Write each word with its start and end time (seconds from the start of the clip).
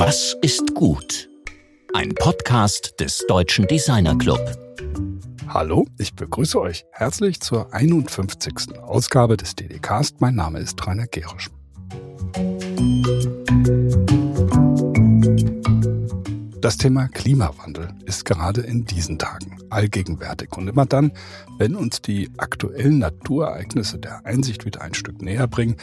Was 0.00 0.36
ist 0.42 0.76
gut? 0.76 1.28
Ein 1.92 2.14
Podcast 2.14 3.00
des 3.00 3.24
Deutschen 3.26 3.66
Designer 3.66 4.16
Club. 4.16 4.38
Hallo, 5.48 5.88
ich 5.98 6.14
begrüße 6.14 6.60
euch 6.60 6.84
herzlich 6.92 7.40
zur 7.40 7.74
51. 7.74 8.78
Ausgabe 8.80 9.36
des 9.36 9.56
DDcast. 9.56 10.20
Mein 10.20 10.36
Name 10.36 10.60
ist 10.60 10.86
Rainer 10.86 11.08
Gerisch. 11.08 11.50
Das 16.60 16.76
Thema 16.76 17.08
Klimawandel 17.08 17.88
ist 18.06 18.24
gerade 18.24 18.60
in 18.60 18.84
diesen 18.84 19.18
Tagen 19.18 19.57
allgegenwärtig. 19.70 20.56
Und 20.56 20.68
immer 20.68 20.86
dann, 20.86 21.12
wenn 21.58 21.74
uns 21.74 22.02
die 22.02 22.30
aktuellen 22.36 22.98
Naturereignisse 22.98 23.98
der 23.98 24.24
Einsicht 24.26 24.64
wieder 24.64 24.82
ein 24.82 24.94
Stück 24.94 25.22
näher 25.22 25.46
bringen, 25.46 25.76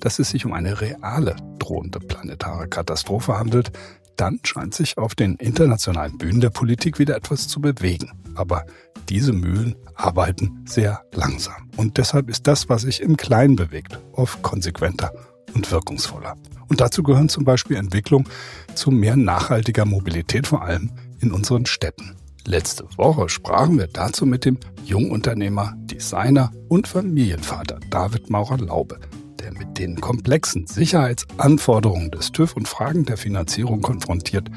dass 0.00 0.18
es 0.18 0.30
sich 0.30 0.44
um 0.44 0.52
eine 0.52 0.80
reale 0.80 1.36
drohende 1.58 2.00
planetare 2.00 2.68
Katastrophe 2.68 3.38
handelt, 3.38 3.72
dann 4.16 4.40
scheint 4.44 4.74
sich 4.74 4.98
auf 4.98 5.14
den 5.14 5.36
internationalen 5.36 6.18
Bühnen 6.18 6.40
der 6.40 6.50
Politik 6.50 6.98
wieder 6.98 7.16
etwas 7.16 7.48
zu 7.48 7.60
bewegen. 7.60 8.10
Aber 8.34 8.66
diese 9.08 9.32
Mühlen 9.32 9.76
arbeiten 9.94 10.64
sehr 10.66 11.02
langsam. 11.12 11.70
Und 11.76 11.98
deshalb 11.98 12.28
ist 12.28 12.46
das, 12.46 12.68
was 12.68 12.82
sich 12.82 13.00
im 13.00 13.16
Kleinen 13.16 13.56
bewegt, 13.56 13.98
oft 14.12 14.42
konsequenter 14.42 15.12
und 15.54 15.70
wirkungsvoller. 15.70 16.36
Und 16.68 16.80
dazu 16.80 17.02
gehören 17.02 17.28
zum 17.28 17.44
Beispiel 17.44 17.76
Entwicklung 17.76 18.28
zu 18.74 18.90
mehr 18.90 19.16
nachhaltiger 19.16 19.84
Mobilität, 19.84 20.46
vor 20.46 20.62
allem 20.62 20.90
in 21.20 21.32
unseren 21.32 21.66
Städten. 21.66 22.16
Letzte 22.46 22.84
Woche 22.96 23.28
sprachen 23.28 23.78
wir 23.78 23.86
dazu 23.86 24.26
mit 24.26 24.44
dem 24.44 24.58
Jungunternehmer, 24.84 25.74
Designer 25.76 26.50
und 26.68 26.88
Familienvater 26.88 27.78
David 27.88 28.30
Maurer-Laube 28.30 28.98
der 29.42 29.52
mit 29.52 29.78
den 29.78 30.00
komplexen 30.00 30.66
Sicherheitsanforderungen 30.66 32.10
des 32.10 32.32
TÜV 32.32 32.56
und 32.56 32.68
Fragen 32.68 33.04
der 33.04 33.16
Finanzierung 33.16 33.80
konfrontiert, 33.80 34.48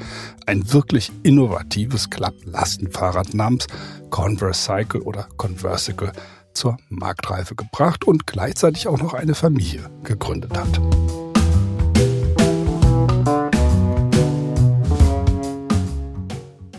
ein 0.46 0.72
wirklich 0.72 1.10
innovatives 1.22 2.08
Klapplastenfahrrad 2.10 3.34
namens 3.34 3.66
Converse 4.10 4.62
Cycle 4.62 5.02
oder 5.02 5.28
Conversicle 5.36 6.12
zur 6.54 6.76
Marktreife 6.88 7.54
gebracht 7.54 8.04
und 8.04 8.26
gleichzeitig 8.26 8.88
auch 8.88 8.98
noch 8.98 9.14
eine 9.14 9.34
Familie 9.34 9.90
gegründet 10.04 10.56
hat. 10.56 10.80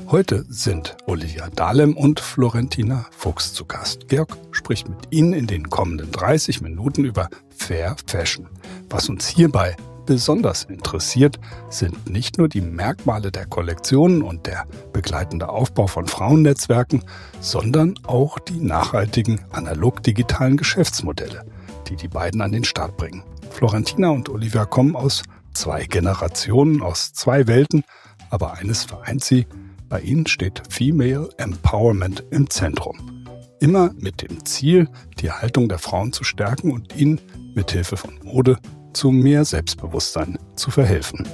Heute 0.09 0.45
sind 0.47 0.95
Olivia 1.05 1.49
Dahlem 1.49 1.97
und 1.97 2.21
Florentina 2.21 3.07
Fuchs 3.11 3.53
zu 3.53 3.65
Gast. 3.65 4.07
Georg 4.07 4.37
spricht 4.51 4.87
mit 4.87 4.99
Ihnen 5.09 5.33
in 5.33 5.47
den 5.47 5.69
kommenden 5.69 6.13
30 6.13 6.61
Minuten 6.61 7.03
über 7.03 7.27
Fair 7.49 7.97
Fashion. 8.05 8.47
Was 8.89 9.09
uns 9.09 9.27
hierbei 9.27 9.75
besonders 10.05 10.63
interessiert, 10.63 11.41
sind 11.69 12.09
nicht 12.09 12.37
nur 12.37 12.47
die 12.47 12.61
Merkmale 12.61 13.33
der 13.33 13.47
Kollektionen 13.47 14.21
und 14.21 14.47
der 14.47 14.65
begleitende 14.93 15.49
Aufbau 15.49 15.87
von 15.87 16.07
Frauennetzwerken, 16.07 17.03
sondern 17.41 17.95
auch 18.03 18.39
die 18.39 18.61
nachhaltigen 18.61 19.41
analog-digitalen 19.51 20.55
Geschäftsmodelle, 20.55 21.43
die 21.89 21.97
die 21.97 22.07
beiden 22.07 22.39
an 22.39 22.53
den 22.53 22.63
Start 22.63 22.95
bringen. 22.95 23.23
Florentina 23.49 24.11
und 24.11 24.29
Olivia 24.29 24.63
kommen 24.63 24.95
aus 24.95 25.23
zwei 25.53 25.83
Generationen, 25.83 26.81
aus 26.81 27.11
zwei 27.11 27.45
Welten, 27.45 27.83
aber 28.29 28.53
eines 28.53 28.85
vereint 28.85 29.21
sie, 29.21 29.47
bei 29.89 30.01
ihnen 30.01 30.27
steht 30.27 30.61
Female 30.69 31.29
Empowerment 31.37 32.23
im 32.31 32.49
Zentrum. 32.49 33.25
Immer 33.59 33.91
mit 33.97 34.21
dem 34.21 34.45
Ziel, 34.45 34.87
die 35.19 35.31
Haltung 35.31 35.69
der 35.69 35.79
Frauen 35.79 36.13
zu 36.13 36.23
stärken 36.23 36.71
und 36.71 36.95
ihnen 36.95 37.19
mit 37.55 37.71
Hilfe 37.71 37.97
von 37.97 38.13
Mode 38.23 38.57
zu 38.93 39.11
mehr 39.11 39.45
Selbstbewusstsein 39.45 40.37
zu 40.55 40.71
verhelfen. 40.71 41.27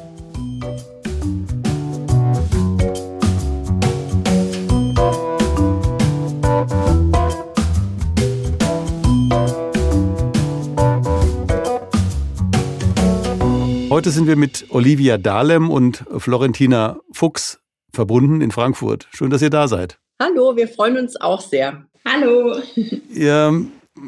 Heute 13.89 14.09
sind 14.09 14.27
wir 14.27 14.35
mit 14.35 14.65
Olivia 14.69 15.17
Dahlem 15.17 15.69
und 15.69 16.03
Florentina 16.17 16.97
Fuchs 17.11 17.62
verbunden 17.93 18.41
in 18.41 18.51
Frankfurt. 18.51 19.07
Schön, 19.13 19.29
dass 19.29 19.41
ihr 19.41 19.49
da 19.49 19.67
seid. 19.67 19.99
Hallo, 20.21 20.55
wir 20.55 20.67
freuen 20.67 20.97
uns 20.97 21.19
auch 21.19 21.41
sehr. 21.41 21.85
Hallo. 22.05 22.61
Ja, 23.13 23.53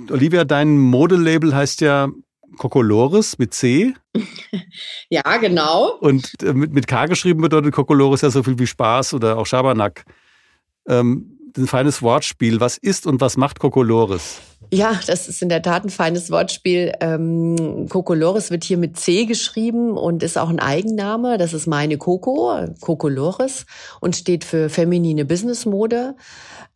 Olivia, 0.10 0.46
dein 0.46 0.80
Modelabel 0.80 1.56
heißt 1.56 1.82
ja 1.82 2.10
Kokolores 2.58 3.38
mit 3.38 3.54
C. 3.54 3.94
ja, 5.10 5.38
genau. 5.38 5.98
Und 6.00 6.34
äh, 6.42 6.54
mit, 6.54 6.74
mit 6.74 6.88
K 6.88 7.06
geschrieben 7.06 7.42
bedeutet 7.42 7.74
Kokolores 7.74 8.22
ja 8.22 8.32
so 8.32 8.42
viel 8.42 8.58
wie 8.58 8.66
Spaß 8.66 9.14
oder 9.14 9.38
auch 9.38 9.46
Schabernack. 9.46 10.06
Ähm, 10.88 11.38
ein 11.56 11.68
feines 11.68 12.02
Wortspiel. 12.02 12.60
Was 12.60 12.78
ist 12.78 13.06
und 13.06 13.22
was 13.22 13.38
macht 13.38 13.60
Kokolores? 13.60 14.42
Ja, 14.72 15.00
das 15.06 15.28
ist 15.28 15.42
in 15.42 15.50
der 15.50 15.62
Tat 15.62 15.86
ein 15.86 15.90
feines 15.90 16.32
Wortspiel. 16.32 16.94
Ähm, 17.00 17.88
Kokolores 17.90 18.52
wird 18.52 18.64
hier 18.64 18.78
mit 18.78 18.98
C 18.98 19.26
geschrieben 19.26 19.98
und 19.98 20.24
ist 20.24 20.38
auch 20.38 20.50
ein 20.50 20.60
Eigenname. 20.60 21.38
Das 21.38 21.54
ist 21.54 21.68
meine 21.68 21.98
Coco, 21.98 22.68
Kokolores, 22.82 23.66
und 24.02 24.16
steht 24.16 24.44
für 24.44 24.70
feminine 24.70 25.26
Businessmode. 25.26 26.16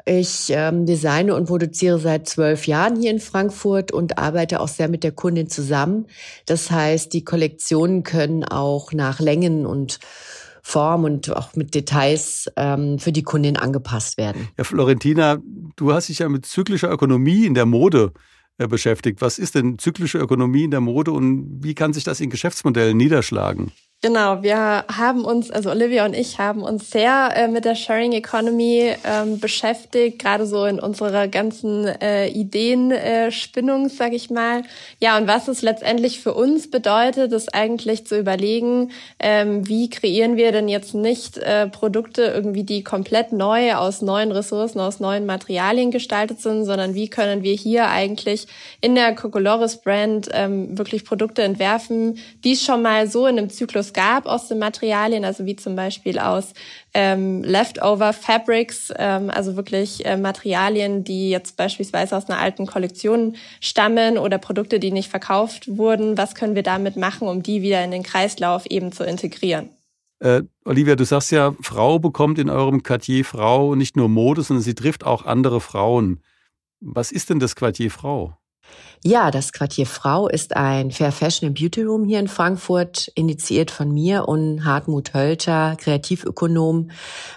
Ich 0.06 0.50
ähm, 0.50 0.86
designe 0.86 1.36
und 1.36 1.46
produziere 1.46 2.00
seit 2.00 2.28
zwölf 2.28 2.68
Jahren 2.68 3.00
hier 3.00 3.12
in 3.12 3.20
Frankfurt 3.20 3.92
und 3.92 4.18
arbeite 4.18 4.60
auch 4.60 4.68
sehr 4.68 4.88
mit 4.88 5.04
der 5.04 5.12
Kundin 5.12 5.50
zusammen. 5.50 6.08
Das 6.46 6.72
heißt, 6.72 7.14
die 7.14 7.24
Kollektionen 7.24 8.04
können 8.04 8.44
auch 8.44 8.94
nach 8.94 9.20
Längen 9.20 9.66
und 9.66 10.00
Form 10.69 11.03
und 11.03 11.35
auch 11.35 11.56
mit 11.56 11.74
Details 11.74 12.47
ähm, 12.56 13.00
für 13.00 13.12
die 13.12 13.24
Kundin 13.24 13.57
angepasst 13.57 14.18
werden. 14.18 14.47
Ja, 14.57 14.63
Florentina, 14.63 15.40
du 15.75 15.94
hast 15.94 16.09
dich 16.09 16.19
ja 16.19 16.30
mit 16.30 16.46
zyklischer 16.46 16.91
Ökonomie 16.91 17.46
in 17.46 17.56
der 17.56 17.66
Mode 17.66 18.13
äh, 18.59 18.68
beschäftigt. 18.68 19.19
Was 19.22 19.40
ist 19.40 19.56
denn 19.56 19.79
zyklische 19.79 20.19
Ökonomie 20.19 20.66
in 20.66 20.72
der 20.72 20.81
Mode 20.81 21.12
und 21.12 21.63
wie 21.63 21.74
kann 21.74 21.94
sich 21.94 22.03
das 22.03 22.19
in 22.19 22.29
Geschäftsmodellen 22.29 22.96
niederschlagen? 22.96 23.72
Genau, 24.02 24.44
wir 24.44 24.86
haben 24.88 25.26
uns, 25.26 25.52
also 25.52 25.72
Olivia 25.72 26.06
und 26.06 26.14
ich 26.16 26.40
haben 26.40 26.62
uns 26.62 26.90
sehr 26.90 27.32
äh, 27.36 27.50
mit 27.50 27.66
der 27.66 27.76
Sharing 27.76 28.14
Economy 28.14 28.94
ähm, 29.04 29.42
beschäftigt, 29.42 30.20
gerade 30.20 30.46
so 30.46 30.64
in 30.64 30.80
unserer 30.80 31.28
ganzen 31.28 31.86
äh, 31.86 32.28
Ideenspinnung, 32.28 33.88
äh, 33.88 33.90
sag 33.90 34.14
ich 34.14 34.30
mal. 34.30 34.62
Ja, 35.02 35.18
und 35.18 35.28
was 35.28 35.50
es 35.50 35.62
letztendlich 35.62 36.22
für 36.22 36.34
uns 36.34 36.72
bedeutet, 36.72 37.34
ist 37.34 37.54
eigentlich 37.54 38.08
zu 38.08 38.18
überlegen, 38.18 38.92
ähm, 39.20 39.68
wie 39.68 39.90
kreieren 39.90 40.38
wir 40.38 40.54
denn 40.54 40.70
jetzt 40.70 40.94
nicht 40.96 41.38
äh, 41.38 41.68
Produkte 41.68 42.22
irgendwie, 42.22 42.64
die 42.64 42.86
komplett 42.86 43.34
neu 43.34 43.76
aus 43.76 44.02
neuen 44.02 44.32
Ressourcen, 44.32 44.80
aus 44.80 45.02
neuen 45.02 45.26
Materialien 45.26 45.92
gestaltet 45.92 46.40
sind, 46.40 46.64
sondern 46.64 46.94
wie 46.96 47.09
können 47.09 47.44
wir 47.44 47.54
hier 47.54 47.90
eigentlich 47.90 48.48
in 48.80 48.96
der 48.96 49.14
Cocolores 49.14 49.82
Brand 49.82 50.30
ähm, 50.32 50.78
wirklich 50.78 51.04
Produkte 51.04 51.42
entwerfen, 51.42 52.18
die 52.46 52.56
schon 52.56 52.82
mal 52.82 53.06
so 53.06 53.28
in 53.28 53.38
einem 53.38 53.50
Zyklus 53.50 53.89
es 53.90 53.94
gab 53.94 54.28
aus 54.28 54.48
den 54.48 54.60
Materialien, 54.60 55.26
also 55.26 55.46
wie 55.46 55.56
zum 55.56 55.76
Beispiel 55.76 56.20
aus 56.20 56.54
ähm, 56.94 57.44
Leftover 57.44 58.14
Fabrics, 58.14 58.94
ähm, 58.96 59.32
also 59.32 59.56
wirklich 59.56 60.06
äh, 60.06 60.16
Materialien, 60.16 61.04
die 61.04 61.32
jetzt 61.32 61.58
beispielsweise 61.58 62.16
aus 62.16 62.30
einer 62.30 62.40
alten 62.40 62.68
Kollektion 62.68 63.36
stammen 63.62 64.20
oder 64.20 64.38
Produkte, 64.38 64.80
die 64.80 64.92
nicht 64.92 65.10
verkauft 65.10 65.78
wurden. 65.78 66.18
Was 66.18 66.36
können 66.36 66.54
wir 66.54 66.64
damit 66.64 66.98
machen, 66.98 67.28
um 67.28 67.42
die 67.42 67.64
wieder 67.64 67.84
in 67.84 67.90
den 67.90 68.04
Kreislauf 68.04 68.68
eben 68.68 68.92
zu 68.92 69.04
integrieren? 69.04 69.70
Äh, 70.20 70.44
Olivia, 70.66 70.96
du 70.96 71.06
sagst 71.06 71.32
ja, 71.32 71.56
Frau 71.62 71.98
bekommt 71.98 72.38
in 72.38 72.50
eurem 72.50 72.84
Quartier 72.84 73.26
Frau 73.26 73.74
nicht 73.74 73.98
nur 73.98 74.08
Mode, 74.08 74.44
sondern 74.44 74.64
sie 74.64 74.76
trifft 74.76 75.04
auch 75.04 75.26
andere 75.26 75.62
Frauen. 75.62 76.22
Was 76.80 77.12
ist 77.12 77.32
denn 77.32 77.40
das 77.40 77.56
Quartier 77.56 77.90
Frau? 77.90 78.39
Ja, 79.02 79.31
das 79.31 79.53
Quartier 79.53 79.85
Frau 79.85 80.28
ist 80.28 80.57
ein 80.57 80.91
Fair 80.91 81.13
Fashion 81.13 81.47
and 81.47 81.57
Beauty 81.57 81.84
Room 81.84 82.03
hier 82.03 82.20
in 82.20 82.28
Frankfurt, 82.28 83.09
initiiert 83.16 83.72
von 83.72 83.94
mir 83.94 84.28
und 84.28 84.66
Hartmut 84.66 85.14
Hölter, 85.14 85.78
Kreativökonom, 85.78 86.91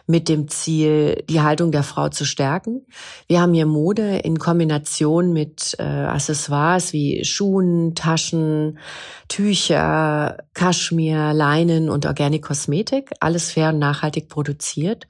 mit 0.08 0.28
dem 0.28 0.48
Ziel, 0.48 1.22
die 1.30 1.40
Haltung 1.40 1.70
der 1.70 1.84
Frau 1.84 2.08
zu 2.08 2.24
stärken. 2.24 2.84
Wir 3.28 3.40
haben 3.40 3.54
hier 3.54 3.66
Mode 3.66 4.18
in 4.18 4.40
Kombination 4.40 5.32
mit 5.32 5.76
äh, 5.78 5.84
Accessoires 5.84 6.92
wie 6.92 7.24
Schuhen, 7.24 7.94
Taschen, 7.94 8.80
Tücher, 9.28 10.38
Kaschmir, 10.54 11.32
Leinen 11.32 11.90
und 11.90 12.06
Organic 12.06 12.42
Kosmetik, 12.42 13.12
alles 13.20 13.52
fair 13.52 13.68
und 13.68 13.78
nachhaltig 13.78 14.28
produziert. 14.28 15.06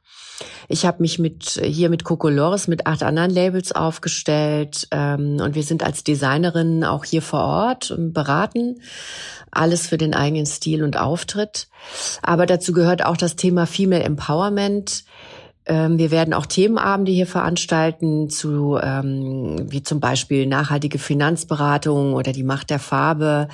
Ich 0.69 0.87
habe 0.87 1.03
mich 1.03 1.19
mit 1.19 1.61
hier 1.63 1.91
mit 1.91 2.05
Cocolores 2.05 2.69
mit 2.69 2.87
acht 2.87 3.03
anderen 3.03 3.31
Labels 3.31 3.73
aufgestellt 3.73 4.89
ähm, 4.91 5.39
und 5.41 5.55
wir 5.55 5.63
sind 5.63 5.83
als 5.83 6.05
Designerinnen 6.05 6.85
auch 6.85 7.05
hier 7.05 7.23
vor 7.23 7.41
Ort 7.41 7.95
beraten. 7.99 8.81
Alles 9.51 9.87
für 9.87 9.99
den 9.99 10.15
eigenen 10.15 10.47
Stil 10.47 10.83
und 10.83 10.97
Auftritt. 10.97 11.69
Aber 12.23 12.47
dazu 12.47 12.73
gehört 12.73 13.05
auch 13.05 13.17
das 13.17 13.37
Thema 13.37 13.67
Female 13.67 14.03
Empowerment. 14.03 15.05
Ähm, 15.67 15.99
wir 15.99 16.11
werden 16.11 16.35
auch 16.35 16.47
Themenabende 16.47 17.13
hier 17.13 17.27
veranstalten 17.27 18.31
zu, 18.31 18.79
ähm, 18.83 19.67
wie 19.71 19.83
zum 19.83 20.01
Beispiel 20.01 20.47
nachhaltige 20.47 20.99
Finanzberatung 20.99 22.15
oder 22.15 22.33
die 22.33 22.43
Macht 22.43 22.71
der 22.71 22.79
Farbe 22.79 23.49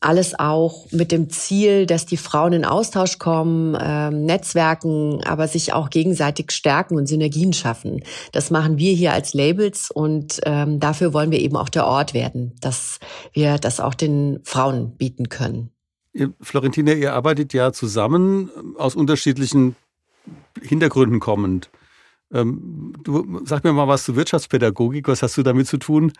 Alles 0.00 0.38
auch 0.38 0.86
mit 0.92 1.10
dem 1.10 1.30
Ziel, 1.30 1.86
dass 1.86 2.06
die 2.06 2.16
Frauen 2.16 2.52
in 2.52 2.64
Austausch 2.64 3.18
kommen, 3.18 3.76
ähm, 3.80 4.24
Netzwerken, 4.24 5.22
aber 5.24 5.48
sich 5.48 5.72
auch 5.72 5.90
gegenseitig 5.90 6.52
stärken 6.52 6.96
und 6.96 7.06
Synergien 7.06 7.52
schaffen. 7.52 8.02
Das 8.32 8.50
machen 8.50 8.78
wir 8.78 8.92
hier 8.92 9.12
als 9.12 9.32
Labels 9.34 9.90
und 9.90 10.40
ähm, 10.44 10.80
dafür 10.80 11.14
wollen 11.14 11.30
wir 11.30 11.40
eben 11.40 11.56
auch 11.56 11.68
der 11.68 11.86
Ort 11.86 12.14
werden, 12.14 12.54
dass 12.60 12.98
wir 13.32 13.58
das 13.58 13.80
auch 13.80 13.94
den 13.94 14.40
Frauen 14.44 14.96
bieten 14.96 15.28
können. 15.28 15.70
Ihr, 16.12 16.32
Florentina, 16.40 16.92
ihr 16.92 17.12
arbeitet 17.12 17.52
ja 17.52 17.72
zusammen 17.72 18.50
aus 18.78 18.94
unterschiedlichen 18.94 19.76
Hintergründen 20.62 21.20
kommend. 21.20 21.70
Ähm, 22.32 22.94
du 23.04 23.40
sag 23.44 23.64
mir 23.64 23.72
mal 23.72 23.88
was 23.88 24.04
zur 24.04 24.16
Wirtschaftspädagogik, 24.16 25.08
was 25.08 25.22
hast 25.22 25.36
du 25.36 25.42
damit 25.42 25.66
zu 25.66 25.76
tun? 25.76 26.12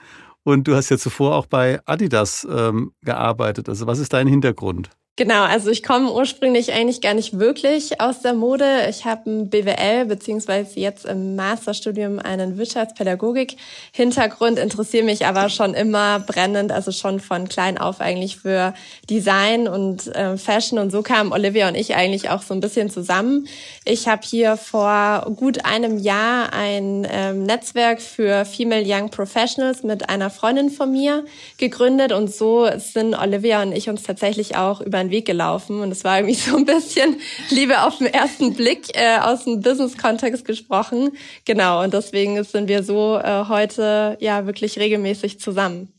Und 0.46 0.68
du 0.68 0.76
hast 0.76 0.90
ja 0.90 0.96
zuvor 0.96 1.34
auch 1.34 1.46
bei 1.46 1.80
Adidas 1.86 2.46
ähm, 2.48 2.92
gearbeitet. 3.02 3.68
Also 3.68 3.88
was 3.88 3.98
ist 3.98 4.12
dein 4.12 4.28
Hintergrund? 4.28 4.90
Genau, 5.18 5.44
also 5.44 5.70
ich 5.70 5.82
komme 5.82 6.12
ursprünglich 6.12 6.74
eigentlich 6.74 7.00
gar 7.00 7.14
nicht 7.14 7.38
wirklich 7.38 8.02
aus 8.02 8.20
der 8.20 8.34
Mode. 8.34 8.86
Ich 8.90 9.06
habe 9.06 9.30
ein 9.30 9.48
BWL 9.48 10.04
beziehungsweise 10.04 10.78
jetzt 10.78 11.06
im 11.06 11.36
Masterstudium 11.36 12.18
einen 12.18 12.58
Wirtschaftspädagogik-Hintergrund, 12.58 14.58
interessiere 14.58 15.04
mich 15.04 15.24
aber 15.24 15.48
schon 15.48 15.72
immer 15.72 16.20
brennend, 16.20 16.70
also 16.70 16.92
schon 16.92 17.20
von 17.20 17.48
klein 17.48 17.78
auf 17.78 18.02
eigentlich 18.02 18.36
für 18.36 18.74
Design 19.08 19.68
und 19.68 20.14
äh, 20.14 20.36
Fashion. 20.36 20.78
Und 20.78 20.90
so 20.90 21.00
kamen 21.00 21.32
Olivia 21.32 21.68
und 21.68 21.76
ich 21.76 21.94
eigentlich 21.94 22.28
auch 22.28 22.42
so 22.42 22.52
ein 22.52 22.60
bisschen 22.60 22.90
zusammen. 22.90 23.48
Ich 23.86 24.08
habe 24.08 24.20
hier 24.22 24.58
vor 24.58 25.32
gut 25.34 25.64
einem 25.64 25.96
Jahr 25.96 26.52
ein 26.52 27.08
ähm, 27.10 27.44
Netzwerk 27.44 28.02
für 28.02 28.44
Female 28.44 28.84
Young 28.86 29.08
Professionals 29.08 29.82
mit 29.82 30.10
einer 30.10 30.28
Freundin 30.28 30.68
von 30.68 30.92
mir 30.92 31.24
gegründet 31.56 32.12
und 32.12 32.30
so 32.30 32.68
sind 32.76 33.14
Olivia 33.14 33.62
und 33.62 33.72
ich 33.72 33.88
uns 33.88 34.02
tatsächlich 34.02 34.56
auch 34.56 34.82
über 34.82 35.05
meinen 35.06 35.10
Weg 35.10 35.26
gelaufen 35.26 35.80
und 35.80 35.90
es 35.90 36.04
war 36.04 36.18
irgendwie 36.18 36.34
so 36.34 36.56
ein 36.56 36.64
bisschen 36.64 37.16
Liebe 37.50 37.82
auf 37.82 37.98
den 37.98 38.08
ersten 38.08 38.54
Blick 38.54 38.88
äh, 38.94 39.18
aus 39.18 39.44
dem 39.44 39.60
Business-Kontext 39.60 40.44
gesprochen. 40.44 41.10
Genau, 41.44 41.82
und 41.82 41.94
deswegen 41.94 42.42
sind 42.44 42.68
wir 42.68 42.82
so 42.82 43.18
äh, 43.18 43.44
heute 43.48 44.16
ja 44.20 44.46
wirklich 44.46 44.78
regelmäßig 44.78 45.40
zusammen. 45.40 45.92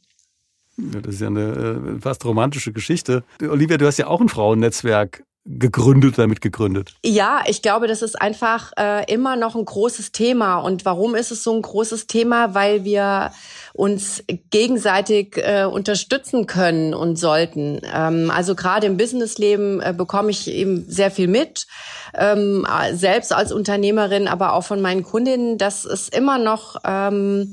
Ja, 0.78 1.00
das 1.02 1.16
ist 1.16 1.22
ja 1.22 1.28
eine 1.28 1.96
äh, 1.98 2.02
fast 2.02 2.24
romantische 2.26 2.72
Geschichte. 2.72 3.24
Olivia, 3.42 3.78
du 3.78 3.88
hast 3.88 3.98
ja 3.98 4.08
auch 4.08 4.22
ein 4.22 4.30
Frauennetzwerk 4.30 5.24
gegründet 5.48 6.18
oder 6.18 6.28
mitgegründet? 6.28 6.94
Ja, 7.04 7.42
ich 7.48 7.62
glaube, 7.62 7.88
das 7.88 8.02
ist 8.02 8.22
einfach 8.22 8.74
äh, 8.78 9.12
immer 9.12 9.36
noch 9.36 9.56
ein 9.56 9.64
großes 9.64 10.12
Thema. 10.12 10.58
Und 10.58 10.84
warum 10.86 11.16
ist 11.16 11.32
es 11.32 11.44
so 11.44 11.54
ein 11.56 11.62
großes 11.62 12.08
Thema? 12.08 12.54
Weil 12.54 12.84
wir 12.84 13.32
uns 13.74 14.24
gegenseitig 14.50 15.38
äh, 15.38 15.64
unterstützen 15.64 16.48
können 16.48 16.94
und 16.94 17.18
sollten. 17.18 17.80
Ähm, 17.94 18.30
also 18.30 18.56
gerade 18.56 18.88
im 18.88 18.98
Businessleben 18.98 19.82
äh, 19.82 19.94
bekomme 19.96 20.32
ich 20.32 20.50
eben 20.50 20.86
sehr 20.90 21.12
viel 21.12 21.28
mit, 21.28 21.68
ähm, 22.14 22.68
selbst 22.94 23.34
als 23.34 23.52
Unternehmerin, 23.52 24.28
aber 24.28 24.54
auch 24.54 24.64
von 24.64 24.82
meinen 24.82 25.04
Kundinnen, 25.04 25.58
dass 25.58 25.86
es 25.86 26.10
immer 26.10 26.38
noch 26.40 26.76
ähm, 26.84 27.52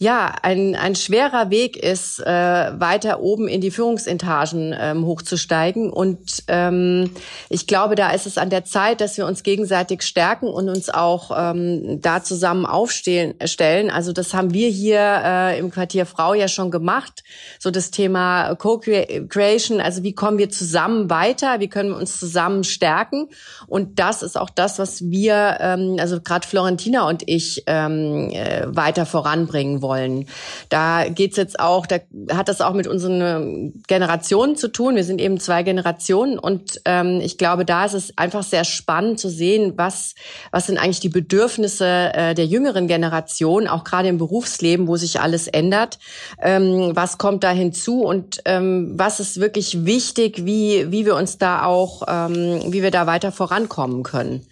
ja, 0.00 0.32
ein, 0.42 0.76
ein 0.76 0.94
schwerer 0.94 1.50
Weg 1.50 1.76
ist, 1.76 2.20
äh, 2.20 2.24
weiter 2.24 3.20
oben 3.20 3.48
in 3.48 3.60
die 3.60 3.72
Führungsetagen 3.72 4.72
ähm, 4.78 5.04
hochzusteigen. 5.04 5.90
Und 5.90 6.44
ähm, 6.46 7.10
ich 7.48 7.66
glaube, 7.66 7.96
da 7.96 8.10
ist 8.10 8.26
es 8.26 8.38
an 8.38 8.48
der 8.48 8.64
Zeit, 8.64 9.00
dass 9.00 9.16
wir 9.16 9.26
uns 9.26 9.42
gegenseitig 9.42 10.02
stärken 10.02 10.46
und 10.46 10.68
uns 10.68 10.88
auch 10.88 11.32
ähm, 11.36 12.00
da 12.00 12.22
zusammen 12.22 12.64
aufstellen. 12.64 13.34
Stellen. 13.44 13.90
Also 13.90 14.12
das 14.12 14.34
haben 14.34 14.54
wir 14.54 14.68
hier 14.68 15.00
äh, 15.00 15.58
im 15.58 15.70
Quartier 15.70 16.06
Frau 16.06 16.32
ja 16.34 16.46
schon 16.46 16.70
gemacht. 16.70 17.24
So 17.58 17.72
das 17.72 17.90
Thema 17.90 18.54
Co-Creation, 18.54 19.80
also 19.80 20.04
wie 20.04 20.12
kommen 20.12 20.38
wir 20.38 20.50
zusammen 20.50 21.10
weiter, 21.10 21.58
wie 21.58 21.68
können 21.68 21.90
wir 21.90 21.96
uns 21.96 22.20
zusammen 22.20 22.62
stärken. 22.62 23.30
Und 23.66 23.98
das 23.98 24.22
ist 24.22 24.38
auch 24.38 24.50
das, 24.50 24.78
was 24.78 25.10
wir, 25.10 25.58
ähm, 25.60 25.96
also 25.98 26.20
gerade 26.20 26.46
Florentina 26.46 27.08
und 27.08 27.24
ich, 27.26 27.64
ähm, 27.66 28.30
äh, 28.30 28.64
weiter 28.68 29.04
voranbringen 29.04 29.82
wollen 29.82 29.87
wollen. 29.88 30.26
Da 30.68 31.08
geht's 31.08 31.36
jetzt 31.36 31.58
auch, 31.58 31.86
da 31.86 31.96
hat 32.30 32.48
das 32.48 32.60
auch 32.60 32.74
mit 32.74 32.86
unseren 32.86 33.20
ähm, 33.20 33.82
Generationen 33.88 34.54
zu 34.54 34.68
tun. 34.68 34.96
Wir 34.96 35.04
sind 35.04 35.20
eben 35.20 35.40
zwei 35.40 35.62
Generationen 35.62 36.38
und 36.38 36.80
ähm, 36.84 37.20
ich 37.22 37.38
glaube, 37.38 37.64
da 37.64 37.86
ist 37.86 37.94
es 37.94 38.16
einfach 38.18 38.42
sehr 38.42 38.64
spannend 38.64 39.18
zu 39.18 39.30
sehen, 39.30 39.72
was, 39.76 40.14
was 40.50 40.66
sind 40.66 40.78
eigentlich 40.78 41.00
die 41.00 41.08
Bedürfnisse 41.08 42.12
äh, 42.12 42.34
der 42.34 42.46
jüngeren 42.46 42.86
Generation, 42.86 43.66
auch 43.66 43.82
gerade 43.82 44.08
im 44.08 44.18
Berufsleben, 44.18 44.86
wo 44.86 44.96
sich 44.96 45.20
alles 45.20 45.48
ändert. 45.48 45.98
Ähm, 46.40 46.92
was 46.94 47.16
kommt 47.16 47.42
da 47.42 47.50
hinzu 47.50 48.02
und 48.02 48.42
ähm, 48.44 48.92
was 48.96 49.20
ist 49.20 49.40
wirklich 49.40 49.86
wichtig, 49.86 50.44
wie, 50.44 50.92
wie 50.92 51.06
wir 51.06 51.16
uns 51.16 51.38
da 51.38 51.64
auch, 51.64 52.02
ähm, 52.06 52.60
wie 52.68 52.82
wir 52.82 52.90
da 52.90 53.06
weiter 53.06 53.32
vorankommen 53.32 54.02
können. 54.02 54.46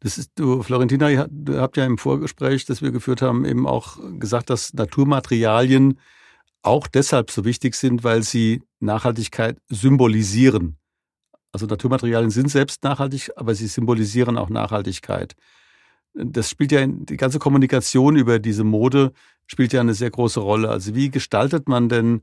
Das 0.00 0.18
ist, 0.18 0.32
du, 0.36 0.62
Florentina, 0.62 1.10
ihr 1.10 1.28
habt 1.56 1.76
ja 1.76 1.84
im 1.84 1.98
Vorgespräch, 1.98 2.64
das 2.66 2.82
wir 2.82 2.92
geführt 2.92 3.22
haben, 3.22 3.44
eben 3.44 3.66
auch 3.66 3.98
gesagt, 4.18 4.50
dass 4.50 4.72
Naturmaterialien 4.74 5.98
auch 6.62 6.86
deshalb 6.86 7.30
so 7.30 7.44
wichtig 7.44 7.74
sind, 7.74 8.04
weil 8.04 8.22
sie 8.22 8.62
Nachhaltigkeit 8.80 9.58
symbolisieren. 9.68 10.76
Also 11.52 11.66
Naturmaterialien 11.66 12.30
sind 12.30 12.50
selbst 12.50 12.84
nachhaltig, 12.84 13.30
aber 13.36 13.54
sie 13.54 13.66
symbolisieren 13.66 14.36
auch 14.36 14.50
Nachhaltigkeit. 14.50 15.34
Das 16.14 16.50
spielt 16.50 16.72
ja 16.72 16.86
die 16.86 17.16
ganze 17.16 17.38
Kommunikation 17.38 18.16
über 18.16 18.38
diese 18.38 18.64
Mode 18.64 19.12
spielt 19.46 19.72
ja 19.72 19.80
eine 19.80 19.94
sehr 19.94 20.10
große 20.10 20.40
Rolle. 20.40 20.68
Also 20.68 20.94
wie 20.94 21.10
gestaltet 21.10 21.68
man 21.68 21.88
denn 21.88 22.22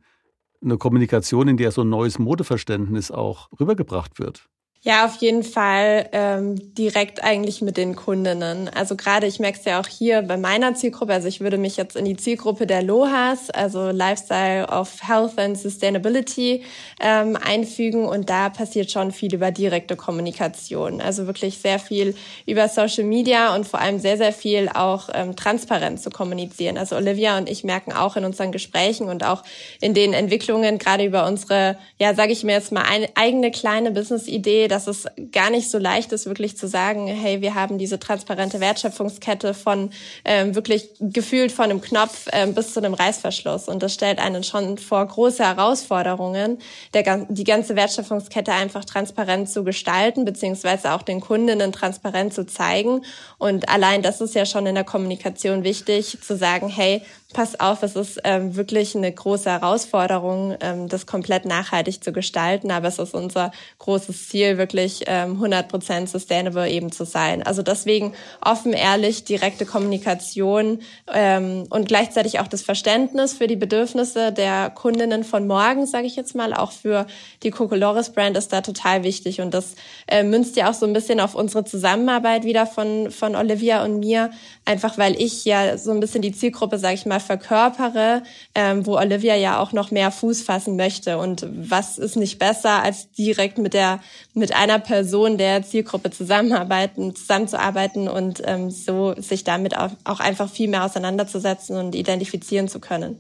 eine 0.64 0.78
Kommunikation, 0.78 1.48
in 1.48 1.58
der 1.58 1.72
so 1.72 1.82
ein 1.82 1.90
neues 1.90 2.20
Modeverständnis 2.20 3.12
auch 3.12 3.50
rübergebracht 3.60 4.20
wird? 4.20 4.48
Ja, 4.88 5.06
auf 5.06 5.16
jeden 5.16 5.42
Fall 5.42 6.10
ähm, 6.12 6.76
direkt 6.76 7.24
eigentlich 7.24 7.60
mit 7.64 7.76
den 7.76 7.96
Kundinnen. 7.96 8.70
Also 8.70 8.96
gerade, 8.96 9.26
ich 9.26 9.40
merke 9.40 9.58
es 9.58 9.66
ja 9.66 9.80
auch 9.80 9.88
hier 9.88 10.22
bei 10.22 10.38
meiner 10.38 10.76
Zielgruppe, 10.76 11.12
also 11.12 11.28
ich 11.28 11.42
würde 11.42 11.58
mich 11.58 11.76
jetzt 11.76 11.96
in 11.96 12.06
die 12.06 12.16
Zielgruppe 12.16 12.68
der 12.68 12.84
LOHAS, 12.84 13.50
also 13.50 13.90
Lifestyle 13.90 14.68
of 14.68 14.92
Health 15.02 15.40
and 15.40 15.58
Sustainability, 15.58 16.62
ähm, 17.02 17.36
einfügen 17.36 18.06
und 18.06 18.30
da 18.30 18.50
passiert 18.50 18.92
schon 18.92 19.12
viel 19.12 19.34
über 19.34 19.50
direkte 19.50 19.96
Kommunikation. 19.96 21.02
Also 21.02 21.26
wirklich 21.26 21.58
sehr 21.58 21.80
viel 21.80 22.14
über 22.46 22.68
Social 22.68 23.06
Media 23.06 23.56
und 23.56 23.68
vor 23.68 23.80
allem 23.80 23.98
sehr, 23.98 24.18
sehr 24.18 24.34
viel 24.34 24.70
auch 24.70 25.10
ähm, 25.16 25.36
transparent 25.36 26.00
zu 26.00 26.12
kommunizieren. 26.12 26.78
Also 26.78 26.96
Olivia 26.96 27.40
und 27.40 27.50
ich 27.50 27.64
merken 27.64 27.92
auch 27.92 28.18
in 28.18 28.24
unseren 28.24 28.52
Gesprächen 28.52 29.10
und 29.10 29.24
auch 29.24 29.42
in 29.82 29.96
den 29.96 30.14
Entwicklungen, 30.14 30.78
gerade 30.78 31.06
über 31.06 31.26
unsere, 31.26 31.76
ja, 31.98 32.14
sage 32.14 32.34
ich 32.34 32.44
mir 32.44 32.52
jetzt 32.52 32.72
mal, 32.72 32.84
eine 32.84 33.10
eigene 33.16 33.50
kleine 33.50 33.90
Business-Idee, 33.90 34.75
dass 34.76 34.88
es 34.88 35.06
gar 35.32 35.50
nicht 35.50 35.72
so 35.72 35.78
leicht 35.78 36.12
ist, 36.12 36.26
wirklich 36.26 36.58
zu 36.58 36.68
sagen, 36.68 37.08
hey, 37.08 37.40
wir 37.40 37.56
haben 37.56 37.78
diese 37.78 37.98
transparente 37.98 38.60
Wertschöpfungskette 38.60 39.54
von 39.54 39.92
ähm, 40.26 40.54
wirklich 40.54 40.90
gefühlt 41.00 41.54
von 41.54 41.66
einem 41.66 41.80
Knopf 41.80 42.28
ähm, 42.34 42.54
bis 42.54 42.74
zu 42.74 42.82
einem 42.82 42.94
Reißverschluss. 42.94 43.70
Und 43.70 43.82
das 43.82 43.94
stellt 43.94 44.20
einen 44.20 44.44
schon 44.44 44.78
vor 44.78 45.06
große 45.06 45.46
Herausforderungen, 45.46 46.60
der, 46.94 47.26
die 47.30 47.46
ganze 47.46 47.78
Wertschöpfungskette 47.78 48.52
einfach 48.52 48.84
transparent 48.84 49.50
zu 49.50 49.64
gestalten, 49.64 50.26
beziehungsweise 50.26 50.92
auch 50.92 51.04
den 51.04 51.22
Kundinnen 51.22 51.72
transparent 51.72 52.34
zu 52.34 52.46
zeigen. 52.46 53.06
Und 53.38 53.70
allein 53.70 54.02
das 54.02 54.20
ist 54.20 54.36
ja 54.36 54.46
schon 54.46 54.66
in 54.66 54.76
der 54.76 54.84
Kommunikation 54.84 55.64
wichtig, 55.64 56.18
zu 56.22 56.36
sagen, 56.36 56.68
hey, 56.68 57.02
pass 57.36 57.60
auf, 57.60 57.84
es 57.84 57.98
ist 57.98 58.22
ähm, 58.24 58.56
wirklich 58.56 58.96
eine 58.96 59.12
große 59.12 59.52
Herausforderung, 59.52 60.56
ähm, 60.62 60.88
das 60.88 61.06
komplett 61.06 61.44
nachhaltig 61.44 62.02
zu 62.02 62.14
gestalten. 62.14 62.72
Aber 62.72 62.88
es 62.88 62.98
ist 62.98 63.14
unser 63.14 63.52
großes 63.80 64.30
Ziel, 64.30 64.58
wirklich 64.58 65.04
ähm, 65.08 65.44
100% 65.44 66.08
sustainable 66.08 66.70
eben 66.70 66.94
zu 66.94 67.04
sein. 67.04 67.44
Also 67.44 67.62
deswegen 67.62 68.14
offen, 68.40 68.72
ehrlich, 68.72 69.26
direkte 69.26 69.66
Kommunikation 69.66 70.80
ähm, 71.14 71.66
und 71.70 71.90
gleichzeitig 71.90 72.40
auch 72.40 72.48
das 72.48 72.62
Verständnis 72.62 73.34
für 73.34 73.48
die 73.48 73.58
Bedürfnisse 73.58 74.32
der 74.32 74.70
Kundinnen 74.70 75.26
von 75.26 75.46
morgen, 75.46 75.86
sage 75.86 76.08
ich 76.08 76.16
jetzt 76.16 76.36
mal, 76.36 76.54
auch 76.54 76.72
für 76.72 77.06
die 77.44 77.52
Cocolores 77.52 78.12
Brand 78.12 78.38
ist 78.38 78.54
da 78.54 78.62
total 78.62 79.04
wichtig. 79.04 79.42
Und 79.42 79.54
das 79.54 79.76
äh, 80.08 80.24
münzt 80.24 80.56
ja 80.56 80.70
auch 80.70 80.74
so 80.74 80.86
ein 80.86 80.94
bisschen 80.94 81.20
auf 81.20 81.36
unsere 81.36 81.66
Zusammenarbeit 81.66 82.46
wieder 82.46 82.66
von, 82.66 83.12
von 83.12 83.36
Olivia 83.36 83.84
und 83.84 84.00
mir, 84.00 84.32
einfach 84.64 84.98
weil 84.98 85.22
ich 85.22 85.44
ja 85.44 85.78
so 85.78 85.92
ein 85.92 86.00
bisschen 86.00 86.22
die 86.22 86.32
Zielgruppe, 86.32 86.80
sage 86.80 86.94
ich 86.94 87.06
mal, 87.06 87.25
verkörpere, 87.26 88.24
ähm, 88.54 88.86
wo 88.86 88.98
Olivia 88.98 89.36
ja 89.36 89.60
auch 89.60 89.74
noch 89.74 89.92
mehr 89.92 90.12
Fuß 90.12 90.44
fassen 90.44 90.76
möchte. 90.76 91.18
Und 91.18 91.46
was 91.52 91.98
ist 91.98 92.16
nicht 92.16 92.40
besser, 92.40 92.82
als 92.82 93.12
direkt 93.12 93.58
mit 93.58 93.74
der 93.74 94.00
mit 94.34 94.56
einer 94.56 94.80
Person 94.80 95.38
der 95.38 95.64
Zielgruppe 95.64 96.12
zusammenarbeiten, 96.12 97.16
zusammenzuarbeiten 97.16 98.08
und 98.08 98.42
ähm, 98.46 98.70
so 98.70 99.16
sich 99.18 99.44
damit 99.44 99.78
auch, 99.78 99.92
auch 100.04 100.20
einfach 100.20 100.50
viel 100.50 100.70
mehr 100.70 100.84
auseinanderzusetzen 100.84 101.78
und 101.78 101.96
identifizieren 101.96 102.68
zu 102.68 102.80
können. 102.80 103.18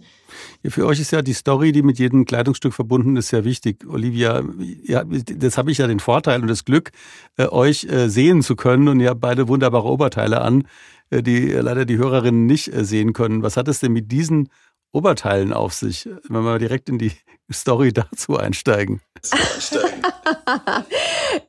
Ja, 0.64 0.70
für 0.70 0.86
euch 0.86 1.00
ist 1.00 1.12
ja 1.12 1.22
die 1.22 1.34
Story, 1.34 1.72
die 1.72 1.84
mit 1.84 2.00
jedem 2.00 2.26
Kleidungsstück 2.26 2.74
verbunden 2.74 3.16
ist, 3.16 3.30
sehr 3.30 3.46
wichtig. 3.46 3.86
Olivia, 3.88 4.44
ja, 4.84 5.04
das 5.04 5.58
habe 5.58 5.72
ich 5.72 5.78
ja 5.78 5.88
den 5.88 6.00
Vorteil 6.00 6.42
und 6.42 6.48
das 6.48 6.66
Glück, 6.66 6.92
äh, 7.38 7.48
euch 7.48 7.86
äh, 7.86 8.10
sehen 8.10 8.42
zu 8.42 8.56
können 8.56 8.88
und 8.88 9.00
ihr 9.00 9.10
habt 9.10 9.22
beide 9.22 9.48
wunderbare 9.48 9.88
Oberteile 9.88 10.42
an. 10.42 10.68
Äh, 11.10 11.24
die 11.24 11.52
leider 11.52 11.86
die 11.86 11.98
Hörerinnen 11.98 12.46
nicht 12.46 12.74
äh, 12.74 12.84
sehen 12.84 13.14
können. 13.14 13.44
Was 13.44 13.58
hat 13.58 13.68
es 13.68 13.80
denn 13.80 13.94
mit 13.94 14.12
diesen 14.12 14.50
Oberteilen 14.92 15.54
auf 15.54 15.74
sich, 15.74 16.10
wenn 16.30 16.44
wir 16.44 16.58
direkt 16.58 16.90
in 16.90 16.98
die 16.98 17.12
Story 17.52 17.94
dazu 17.94 18.38
einsteigen. 18.38 19.02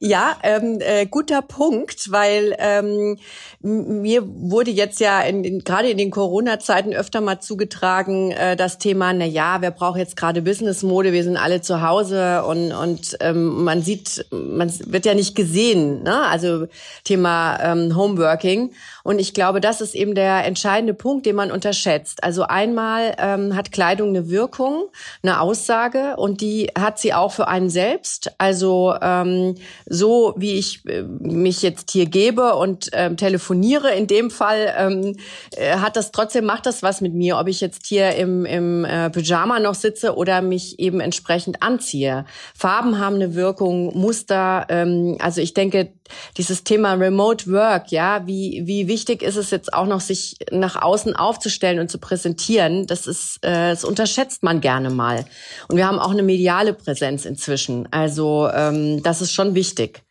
ja, 0.01 0.37
ähm, 0.43 0.79
äh, 0.81 1.07
guter 1.07 1.43
Punkt, 1.43 2.11
weil 2.11 2.55
ähm, 2.59 3.19
mir 3.61 4.23
wurde 4.25 4.71
jetzt 4.71 5.01
ja 5.01 5.21
in, 5.23 5.45
in, 5.45 5.61
gerade 5.61 5.91
in 5.91 5.99
den 5.99 6.11
Corona-Zeiten 6.11 6.95
öfter 6.95 7.21
mal 7.21 7.41
zugetragen, 7.41 8.33
äh, 8.33 8.57
das 8.57 8.79
Thema, 8.79 9.13
na 9.13 9.25
ja, 9.25 9.61
wer 9.61 9.71
braucht 9.71 9.99
jetzt 9.99 10.17
gerade 10.17 10.43
Business-Mode, 10.43 11.13
wir 11.13 11.25
sind 11.25 11.37
alle 11.37 11.61
zu 11.61 11.83
Hause 11.83 12.45
und, 12.45 12.73
und 12.73 13.17
ähm, 13.21 13.65
man 13.65 13.83
sieht, 13.83 14.27
man 14.31 14.73
wird 14.87 15.07
ja 15.07 15.15
nicht 15.15 15.35
gesehen, 15.35 16.03
ne? 16.03 16.27
also 16.27 16.67
Thema 17.05 17.59
ähm, 17.63 17.97
Homeworking. 17.97 18.73
Und 19.03 19.19
ich 19.19 19.35
glaube, 19.35 19.61
das 19.61 19.81
ist 19.81 19.95
eben 19.95 20.15
der 20.15 20.45
entscheidende 20.45 20.95
Punkt, 20.95 21.27
den 21.27 21.37
man 21.37 21.51
unterschätzt. 21.51 22.25
Also 22.25 22.43
einmal 22.43 23.15
ähm, 23.19 23.55
hat 23.55 23.71
Kleidung 23.71 24.09
eine 24.09 24.31
Wirkung, 24.31 24.89
eine 25.23 25.41
Aussage 25.41 25.86
und 26.17 26.41
die 26.41 26.71
hat 26.79 26.99
sie 26.99 27.15
auch 27.15 27.33
für 27.33 27.49
einen 27.49 27.71
selbst. 27.71 28.33
Also 28.39 28.95
ähm, 29.01 29.55
so 29.87 30.35
wie 30.37 30.55
ich 30.55 30.85
äh, 30.87 31.03
mich 31.03 31.63
jetzt 31.63 31.91
hier 31.91 32.07
gebe 32.07 32.55
und 32.55 32.91
ähm, 32.93 33.17
telefoniere, 33.17 33.95
in 33.95 34.07
dem 34.07 34.31
Fall 34.31 34.75
ähm, 34.77 35.17
äh, 35.57 35.77
hat 35.77 35.97
das 35.97 36.13
trotzdem 36.13 36.45
macht 36.45 36.67
das 36.67 36.83
was 36.83 37.01
mit 37.01 37.15
mir, 37.15 37.39
ob 37.39 37.49
ich 37.49 37.61
jetzt 37.61 37.87
hier 37.87 38.15
im, 38.17 38.45
im 38.45 38.85
äh, 38.85 39.11
Pyjama 39.11 39.61
noch 39.61 39.75
sitze 39.75 40.17
oder 40.17 40.43
mich 40.43 40.79
eben 40.79 41.01
entsprechend 41.01 41.63
anziehe. 41.63 42.25
Farben 42.55 42.99
haben 42.99 43.17
eine 43.17 43.35
Wirkung, 43.35 43.97
Muster. 43.97 44.67
Ähm, 44.69 45.17
also 45.21 45.41
ich 45.41 45.55
denke, 45.55 45.93
dieses 46.37 46.65
Thema 46.65 46.95
Remote 46.95 47.51
Work, 47.51 47.91
ja, 47.91 48.27
wie 48.27 48.63
wie 48.65 48.89
wichtig 48.89 49.23
ist 49.23 49.37
es 49.37 49.51
jetzt 49.51 49.73
auch 49.73 49.87
noch, 49.87 50.01
sich 50.01 50.37
nach 50.51 50.81
außen 50.81 51.17
aufzustellen 51.17 51.79
und 51.79 51.91
zu 51.91 51.99
präsentieren? 51.99 52.87
Das 52.87 53.07
ist, 53.07 53.39
äh, 53.45 53.71
das 53.71 53.85
unterschätzt 53.85 54.43
man 54.43 54.61
gerne 54.61 54.91
mal. 54.91 55.25
Und 55.69 55.76
wir 55.77 55.87
haben 55.87 55.99
auch 55.99 56.11
eine 56.11 56.23
mediale 56.23 56.73
Präsenz 56.73 57.25
inzwischen. 57.25 57.89
Also 57.93 58.49
ähm, 58.53 59.03
das 59.03 59.21
ist 59.21 59.33
schon 59.33 59.55
wichtig. 59.55 60.03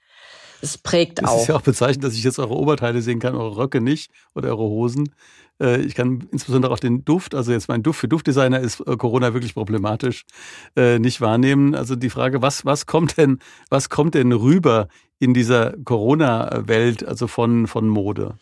Es 0.62 0.78
prägt 0.78 1.22
das 1.22 1.30
auch. 1.30 1.36
Es 1.36 1.42
ist 1.44 1.48
ja 1.50 1.56
auch 1.56 1.62
bezeichnend, 1.62 2.04
dass 2.04 2.14
ich 2.14 2.24
jetzt 2.24 2.40
eure 2.40 2.56
Oberteile 2.56 3.02
sehen 3.02 3.20
kann, 3.20 3.36
eure 3.36 3.58
Röcke 3.58 3.82
nicht 3.82 4.12
oder 4.34 4.50
eure 4.50 4.64
Hosen. 4.64 5.14
Äh, 5.62 5.82
ich 5.82 5.96
kann 5.96 6.28
insbesondere 6.32 6.74
auch 6.74 6.80
den 6.80 7.06
Duft, 7.06 7.36
also 7.36 7.52
jetzt 7.52 7.68
mein 7.68 7.84
Duft 7.84 8.00
für 8.00 8.08
Duftdesigner 8.08 8.60
ist 8.60 8.80
äh, 8.82 8.98
Corona 8.98 9.34
wirklich 9.34 9.54
problematisch, 9.54 10.26
äh, 10.76 11.00
nicht 11.00 11.22
wahrnehmen. 11.22 11.76
Also 11.76 11.96
die 11.96 12.10
Frage, 12.10 12.42
was, 12.42 12.66
was 12.66 12.86
kommt 12.86 13.18
denn, 13.18 13.40
was 13.70 13.90
kommt 13.90 14.16
denn 14.16 14.32
rüber 14.32 14.88
in 15.20 15.34
dieser 15.34 15.74
Corona-Welt, 15.84 17.06
also 17.06 17.28
von, 17.28 17.68
von 17.68 17.88
Mode? 17.88 18.36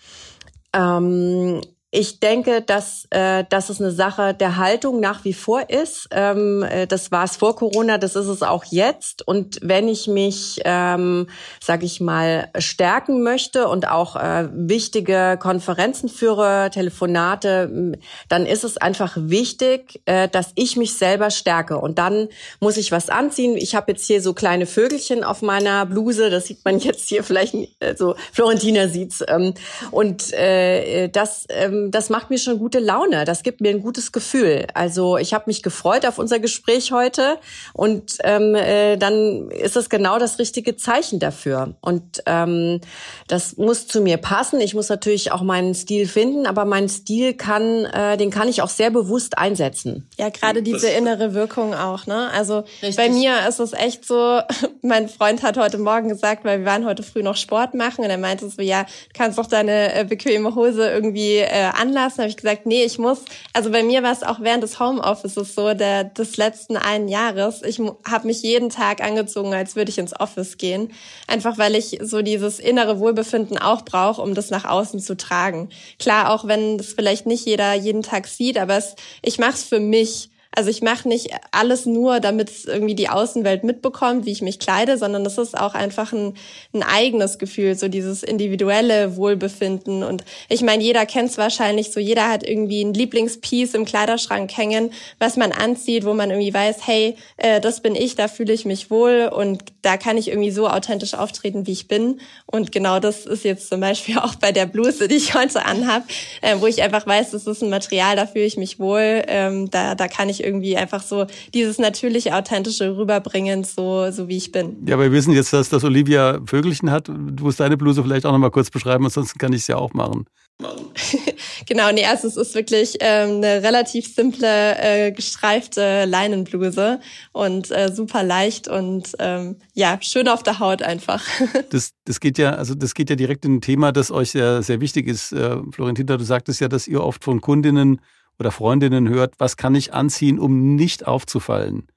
Ähm, 0.73 1.61
ich 1.95 2.19
denke, 2.19 2.63
dass, 2.63 3.05
äh, 3.11 3.43
dass 3.47 3.69
es 3.69 3.79
eine 3.79 3.91
Sache 3.91 4.33
der 4.33 4.57
Haltung 4.57 4.99
nach 4.99 5.23
wie 5.25 5.33
vor 5.33 5.69
ist. 5.69 6.07
Ähm, 6.09 6.63
äh, 6.63 6.87
das 6.87 7.11
war 7.11 7.23
es 7.23 7.37
vor 7.37 7.55
Corona, 7.55 7.99
das 7.99 8.15
ist 8.15 8.25
es 8.25 8.41
auch 8.41 8.65
jetzt. 8.65 9.27
Und 9.27 9.59
wenn 9.61 9.87
ich 9.87 10.07
mich, 10.07 10.59
ähm, 10.65 11.27
sage 11.61 11.85
ich 11.85 12.01
mal, 12.01 12.49
stärken 12.57 13.21
möchte 13.21 13.67
und 13.67 13.87
auch 13.87 14.15
äh, 14.15 14.49
wichtige 14.53 15.37
Konferenzen 15.39 16.09
führe, 16.09 16.71
Telefonate, 16.73 17.93
dann 18.27 18.47
ist 18.47 18.63
es 18.63 18.77
einfach 18.77 19.13
wichtig, 19.15 20.01
äh, 20.05 20.27
dass 20.27 20.51
ich 20.55 20.75
mich 20.75 20.95
selber 20.95 21.29
stärke. 21.29 21.77
Und 21.77 21.99
dann 21.99 22.27
muss 22.59 22.77
ich 22.77 22.91
was 22.91 23.09
anziehen. 23.09 23.55
Ich 23.55 23.75
habe 23.75 23.91
jetzt 23.91 24.07
hier 24.07 24.19
so 24.19 24.33
kleine 24.33 24.65
Vögelchen 24.65 25.23
auf 25.23 25.43
meiner 25.43 25.85
Bluse. 25.85 26.31
Das 26.31 26.47
sieht 26.47 26.65
man 26.65 26.79
jetzt 26.79 27.07
hier 27.07 27.23
vielleicht, 27.23 27.53
äh, 27.53 27.95
so 27.95 28.15
Florentina 28.31 28.87
sieht's. 28.87 29.23
Ähm, 29.27 29.53
und 29.91 30.33
äh, 30.33 31.07
das 31.09 31.45
ähm, 31.49 31.82
das 31.91 32.09
macht 32.09 32.29
mir 32.29 32.37
schon 32.37 32.59
gute 32.59 32.79
Laune. 32.79 33.25
Das 33.25 33.43
gibt 33.43 33.61
mir 33.61 33.69
ein 33.69 33.81
gutes 33.81 34.11
Gefühl. 34.11 34.67
Also 34.73 35.17
ich 35.17 35.33
habe 35.33 35.45
mich 35.47 35.63
gefreut 35.63 36.05
auf 36.05 36.19
unser 36.19 36.39
Gespräch 36.39 36.91
heute 36.91 37.37
und 37.73 38.17
ähm, 38.23 38.55
äh, 38.55 38.97
dann 38.97 39.49
ist 39.51 39.75
es 39.75 39.89
genau 39.89 40.19
das 40.19 40.39
richtige 40.39 40.75
Zeichen 40.75 41.19
dafür. 41.19 41.75
Und 41.81 42.23
ähm, 42.25 42.81
das 43.27 43.57
muss 43.57 43.87
zu 43.87 44.01
mir 44.01 44.17
passen. 44.17 44.61
Ich 44.61 44.73
muss 44.73 44.89
natürlich 44.89 45.31
auch 45.31 45.41
meinen 45.41 45.73
Stil 45.73 46.07
finden, 46.07 46.45
aber 46.45 46.65
mein 46.65 46.89
Stil 46.89 47.33
kann, 47.33 47.85
äh, 47.85 48.17
den 48.17 48.29
kann 48.31 48.47
ich 48.47 48.61
auch 48.61 48.69
sehr 48.69 48.89
bewusst 48.89 49.37
einsetzen. 49.37 50.07
Ja, 50.17 50.29
gerade 50.29 50.61
diese 50.61 50.89
innere 50.89 51.33
Wirkung 51.33 51.73
auch. 51.73 52.07
Ne? 52.07 52.29
Also 52.33 52.59
Richtig. 52.81 52.95
bei 52.95 53.09
mir 53.09 53.47
ist 53.47 53.59
es 53.59 53.73
echt 53.73 54.05
so. 54.05 54.41
Mein 54.81 55.07
Freund 55.09 55.43
hat 55.43 55.57
heute 55.57 55.77
Morgen 55.77 56.09
gesagt, 56.09 56.43
weil 56.43 56.59
wir 56.59 56.65
waren 56.65 56.85
heute 56.85 57.03
früh 57.03 57.23
noch 57.23 57.37
Sport 57.37 57.73
machen 57.73 58.03
und 58.03 58.09
er 58.09 58.17
meinte 58.17 58.49
so, 58.49 58.61
ja, 58.61 58.83
du 58.83 58.89
kannst 59.13 59.37
doch 59.37 59.47
deine 59.47 59.93
äh, 59.93 60.03
bequeme 60.03 60.55
Hose 60.55 60.89
irgendwie 60.89 61.37
äh, 61.37 61.69
anlassen, 61.73 62.19
habe 62.19 62.29
ich 62.29 62.37
gesagt, 62.37 62.65
nee, 62.65 62.83
ich 62.83 62.97
muss, 62.97 63.19
also 63.53 63.71
bei 63.71 63.83
mir 63.83 64.03
war 64.03 64.11
es 64.11 64.23
auch 64.23 64.39
während 64.41 64.63
des 64.63 64.79
Homeoffices 64.79 65.55
so, 65.55 65.73
der, 65.73 66.03
des 66.03 66.37
letzten 66.37 66.77
einen 66.77 67.07
Jahres, 67.07 67.61
ich 67.63 67.79
habe 67.79 68.27
mich 68.27 68.41
jeden 68.41 68.69
Tag 68.69 69.01
angezogen, 69.03 69.53
als 69.53 69.75
würde 69.75 69.91
ich 69.91 69.97
ins 69.97 70.19
Office 70.19 70.57
gehen, 70.57 70.91
einfach 71.27 71.57
weil 71.57 71.75
ich 71.75 71.99
so 72.01 72.21
dieses 72.21 72.59
innere 72.59 72.99
Wohlbefinden 72.99 73.57
auch 73.57 73.83
brauche, 73.83 74.21
um 74.21 74.33
das 74.33 74.49
nach 74.49 74.65
außen 74.65 74.99
zu 74.99 75.15
tragen. 75.15 75.69
Klar, 75.99 76.31
auch 76.31 76.47
wenn 76.47 76.77
das 76.77 76.93
vielleicht 76.93 77.25
nicht 77.25 77.45
jeder 77.45 77.73
jeden 77.73 78.03
Tag 78.03 78.27
sieht, 78.27 78.57
aber 78.57 78.77
es, 78.77 78.95
ich 79.21 79.39
mache 79.39 79.53
es 79.53 79.63
für 79.63 79.79
mich 79.79 80.29
also 80.55 80.69
ich 80.69 80.81
mache 80.81 81.07
nicht 81.07 81.31
alles 81.51 81.85
nur, 81.85 82.19
damit 82.19 82.49
es 82.49 82.65
irgendwie 82.65 82.93
die 82.93 83.09
Außenwelt 83.09 83.63
mitbekommt, 83.63 84.25
wie 84.25 84.31
ich 84.31 84.41
mich 84.41 84.59
kleide, 84.59 84.97
sondern 84.97 85.25
es 85.25 85.37
ist 85.37 85.57
auch 85.57 85.73
einfach 85.73 86.13
ein, 86.13 86.35
ein 86.73 86.83
eigenes 86.83 87.39
Gefühl, 87.39 87.75
so 87.75 87.87
dieses 87.87 88.21
individuelle 88.21 89.17
Wohlbefinden. 89.17 90.03
Und 90.03 90.23
ich 90.49 90.61
meine, 90.61 90.83
jeder 90.83 91.05
kennt 91.07 91.31
es 91.31 91.37
wahrscheinlich 91.37 91.91
so, 91.91 91.99
jeder 91.99 92.29
hat 92.29 92.47
irgendwie 92.47 92.83
ein 92.83 92.93
Lieblingspiece 92.93 93.73
im 93.73 93.85
Kleiderschrank 93.85 94.55
hängen, 94.55 94.91
was 95.17 95.37
man 95.37 95.51
anzieht, 95.51 96.05
wo 96.05 96.13
man 96.13 96.29
irgendwie 96.29 96.53
weiß, 96.53 96.85
hey, 96.85 97.15
äh, 97.37 97.59
das 97.59 97.81
bin 97.81 97.95
ich, 97.95 98.15
da 98.15 98.27
fühle 98.27 98.53
ich 98.53 98.65
mich 98.65 98.91
wohl 98.91 99.31
und 99.33 99.63
da 99.81 99.97
kann 99.97 100.17
ich 100.17 100.27
irgendwie 100.27 100.51
so 100.51 100.67
authentisch 100.67 101.15
auftreten, 101.15 101.65
wie 101.65 101.71
ich 101.71 101.87
bin. 101.87 102.21
Und 102.45 102.71
genau 102.71 102.99
das 102.99 103.25
ist 103.25 103.43
jetzt 103.43 103.69
zum 103.69 103.79
Beispiel 103.79 104.17
auch 104.19 104.35
bei 104.35 104.51
der 104.51 104.67
Bluse, 104.67 105.07
die 105.07 105.15
ich 105.15 105.33
heute 105.33 105.65
anhab, 105.65 106.03
äh, 106.41 106.57
wo 106.59 106.67
ich 106.67 106.83
einfach 106.83 107.07
weiß, 107.07 107.31
das 107.31 107.47
ist 107.47 107.63
ein 107.63 107.71
Material, 107.71 108.15
da 108.15 108.27
fühle 108.27 108.45
ich 108.45 108.57
mich 108.57 108.79
wohl, 108.79 109.23
ähm, 109.27 109.71
da, 109.71 109.95
da 109.95 110.07
kann 110.07 110.29
ich 110.29 110.42
irgendwie 110.43 110.77
einfach 110.77 111.01
so 111.01 111.25
dieses 111.53 111.79
natürliche, 111.79 112.35
authentische 112.35 112.97
rüberbringen, 112.97 113.63
so, 113.63 114.11
so 114.11 114.27
wie 114.27 114.37
ich 114.37 114.51
bin. 114.51 114.83
Ja, 114.87 114.95
aber 114.95 115.05
wir 115.05 115.11
wissen 115.11 115.33
jetzt, 115.33 115.53
dass 115.53 115.69
das 115.69 115.83
Olivia 115.83 116.39
Vögelchen 116.45 116.91
hat. 116.91 117.07
Du 117.07 117.43
musst 117.43 117.59
deine 117.59 117.77
Bluse 117.77 118.03
vielleicht 118.03 118.25
auch 118.25 118.31
noch 118.31 118.39
mal 118.39 118.51
kurz 118.51 118.69
beschreiben, 118.69 119.05
ansonsten 119.05 119.39
kann 119.39 119.53
ich 119.53 119.61
es 119.61 119.67
ja 119.67 119.77
auch 119.77 119.93
machen. 119.93 120.25
genau, 121.65 121.91
nee, 121.91 122.05
also 122.05 122.27
es 122.27 122.37
ist 122.37 122.55
wirklich 122.55 122.97
ähm, 122.99 123.37
eine 123.37 123.63
relativ 123.63 124.13
simple, 124.13 124.77
äh, 124.77 125.11
gestreifte 125.11 126.05
Leinenbluse 126.05 126.99
und 127.31 127.71
äh, 127.71 127.91
super 127.93 128.23
leicht 128.23 128.67
und 128.67 129.13
ähm, 129.19 129.57
ja, 129.73 129.97
schön 130.01 130.27
auf 130.27 130.43
der 130.43 130.59
Haut 130.59 130.81
einfach. 130.81 131.23
das, 131.71 131.91
das 132.05 132.19
geht 132.19 132.37
ja, 132.37 132.51
also 132.51 132.75
das 132.75 132.93
geht 132.93 133.09
ja 133.09 133.15
direkt 133.15 133.45
in 133.45 133.55
ein 133.55 133.61
Thema, 133.61 133.91
das 133.91 134.11
euch 134.11 134.31
sehr, 134.31 134.63
sehr 134.63 134.79
wichtig 134.79 135.07
ist. 135.07 135.31
Äh, 135.33 135.57
Florentina, 135.71 136.17
du 136.17 136.23
sagtest 136.23 136.61
ja, 136.61 136.67
dass 136.67 136.87
ihr 136.87 137.03
oft 137.03 137.23
von 137.23 137.41
Kundinnen 137.41 137.99
oder 138.39 138.51
Freundinnen 138.51 139.09
hört, 139.09 139.35
was 139.39 139.57
kann 139.57 139.75
ich 139.75 139.93
anziehen, 139.93 140.39
um 140.39 140.75
nicht 140.75 141.07
aufzufallen? 141.07 141.87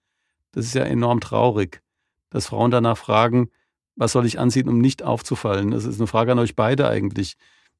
Das 0.53 0.67
ist 0.67 0.75
ja 0.75 0.85
enorm 0.85 1.21
traurig, 1.21 1.83
dass 2.31 2.47
Frauen 2.47 2.71
danach 2.71 2.97
fragen, 2.97 3.51
was 3.97 4.13
soll 4.13 4.27
ich 4.27 4.39
anziehen, 4.39 4.69
um 4.69 4.79
nicht 4.79 5.03
aufzufallen? 5.03 5.71
Das 5.71 5.85
ist 5.85 5.99
eine 5.99 6.07
Frage 6.07 6.33
an 6.33 6.39
euch 6.39 6.55
beide 6.55 6.89
eigentlich. 6.89 7.37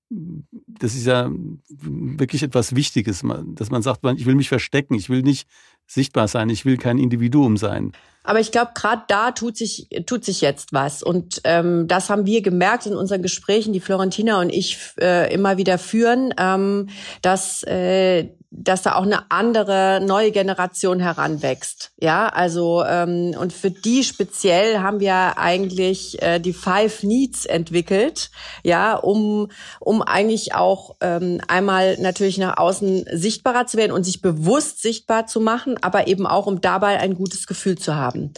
Das 0.09 0.95
ist 0.95 1.07
ja 1.07 1.31
wirklich 1.69 2.43
etwas 2.43 2.77
Wichtiges, 2.77 3.25
dass 3.55 3.71
man 3.71 3.83
sagt, 3.83 4.01
ich 4.17 4.25
will 4.25 4.37
mich 4.37 4.49
verstecken, 4.49 4.95
ich 4.95 5.09
will 5.09 5.23
nicht 5.23 5.49
sichtbar 5.87 6.29
sein, 6.29 6.49
ich 6.49 6.65
will 6.65 6.77
kein 6.77 6.99
Individuum 6.99 7.57
sein. 7.57 7.93
Aber 8.23 8.41
ich 8.41 8.51
glaube, 8.51 8.73
gerade 8.75 9.03
da 9.09 9.31
tut 9.31 9.57
sich, 9.57 9.89
tut 10.07 10.25
sich 10.25 10.41
jetzt 10.41 10.73
was. 10.73 11.03
Und 11.03 11.41
ähm, 11.45 11.87
das 11.87 12.11
haben 12.11 12.27
wir 12.27 12.43
gemerkt 12.43 12.87
in 12.87 12.95
unseren 12.95 13.23
Gesprächen, 13.23 13.73
die 13.73 13.81
Florentina 13.81 14.41
und 14.41 14.51
ich 14.51 14.79
äh, 15.01 15.33
immer 15.33 15.59
wieder 15.59 15.79
führen, 15.79 16.35
ähm, 16.39 16.89
dass 17.23 17.63
äh, 17.65 18.31
dass 18.59 18.83
da 18.83 18.95
auch 18.95 19.03
eine 19.03 19.31
andere 19.31 20.01
neue 20.05 20.33
Generation 20.33 20.99
heranwächst. 21.01 21.93
Ja, 22.01 22.29
also 22.29 22.83
ähm, 22.85 23.35
und 23.39 23.53
für 23.53 23.71
die 23.71 24.03
speziell 24.03 24.79
haben 24.79 25.01
wir 25.01 25.39
eigentlich 25.39 26.23
äh, 26.23 26.39
die 26.41 26.53
Five 26.53 27.03
Needs 27.03 27.45
entwickelt, 27.45 28.31
ja, 28.63 28.95
um 28.95 29.49
um 29.81 30.03
eigentlich 30.03 30.55
auch 30.55 30.97
ähm, 31.01 31.41
einmal 31.49 31.97
natürlich 32.01 32.39
nach 32.39 32.57
außen 32.57 33.07
sichtbarer 33.13 33.67
zu 33.67 33.77
werden 33.77 33.93
und 33.93 34.05
sich 34.05 34.23
bewusst 34.23 34.81
sichtbar 34.81 35.27
zu 35.27 35.41
machen, 35.41 35.77
aber 35.83 36.07
eben 36.07 36.27
auch 36.27 36.47
um 36.47 36.61
dabei 36.61 36.99
ein 36.99 37.15
gutes 37.15 37.47
Gefühl 37.47 37.77
zu 37.77 37.95
haben. 37.95 38.33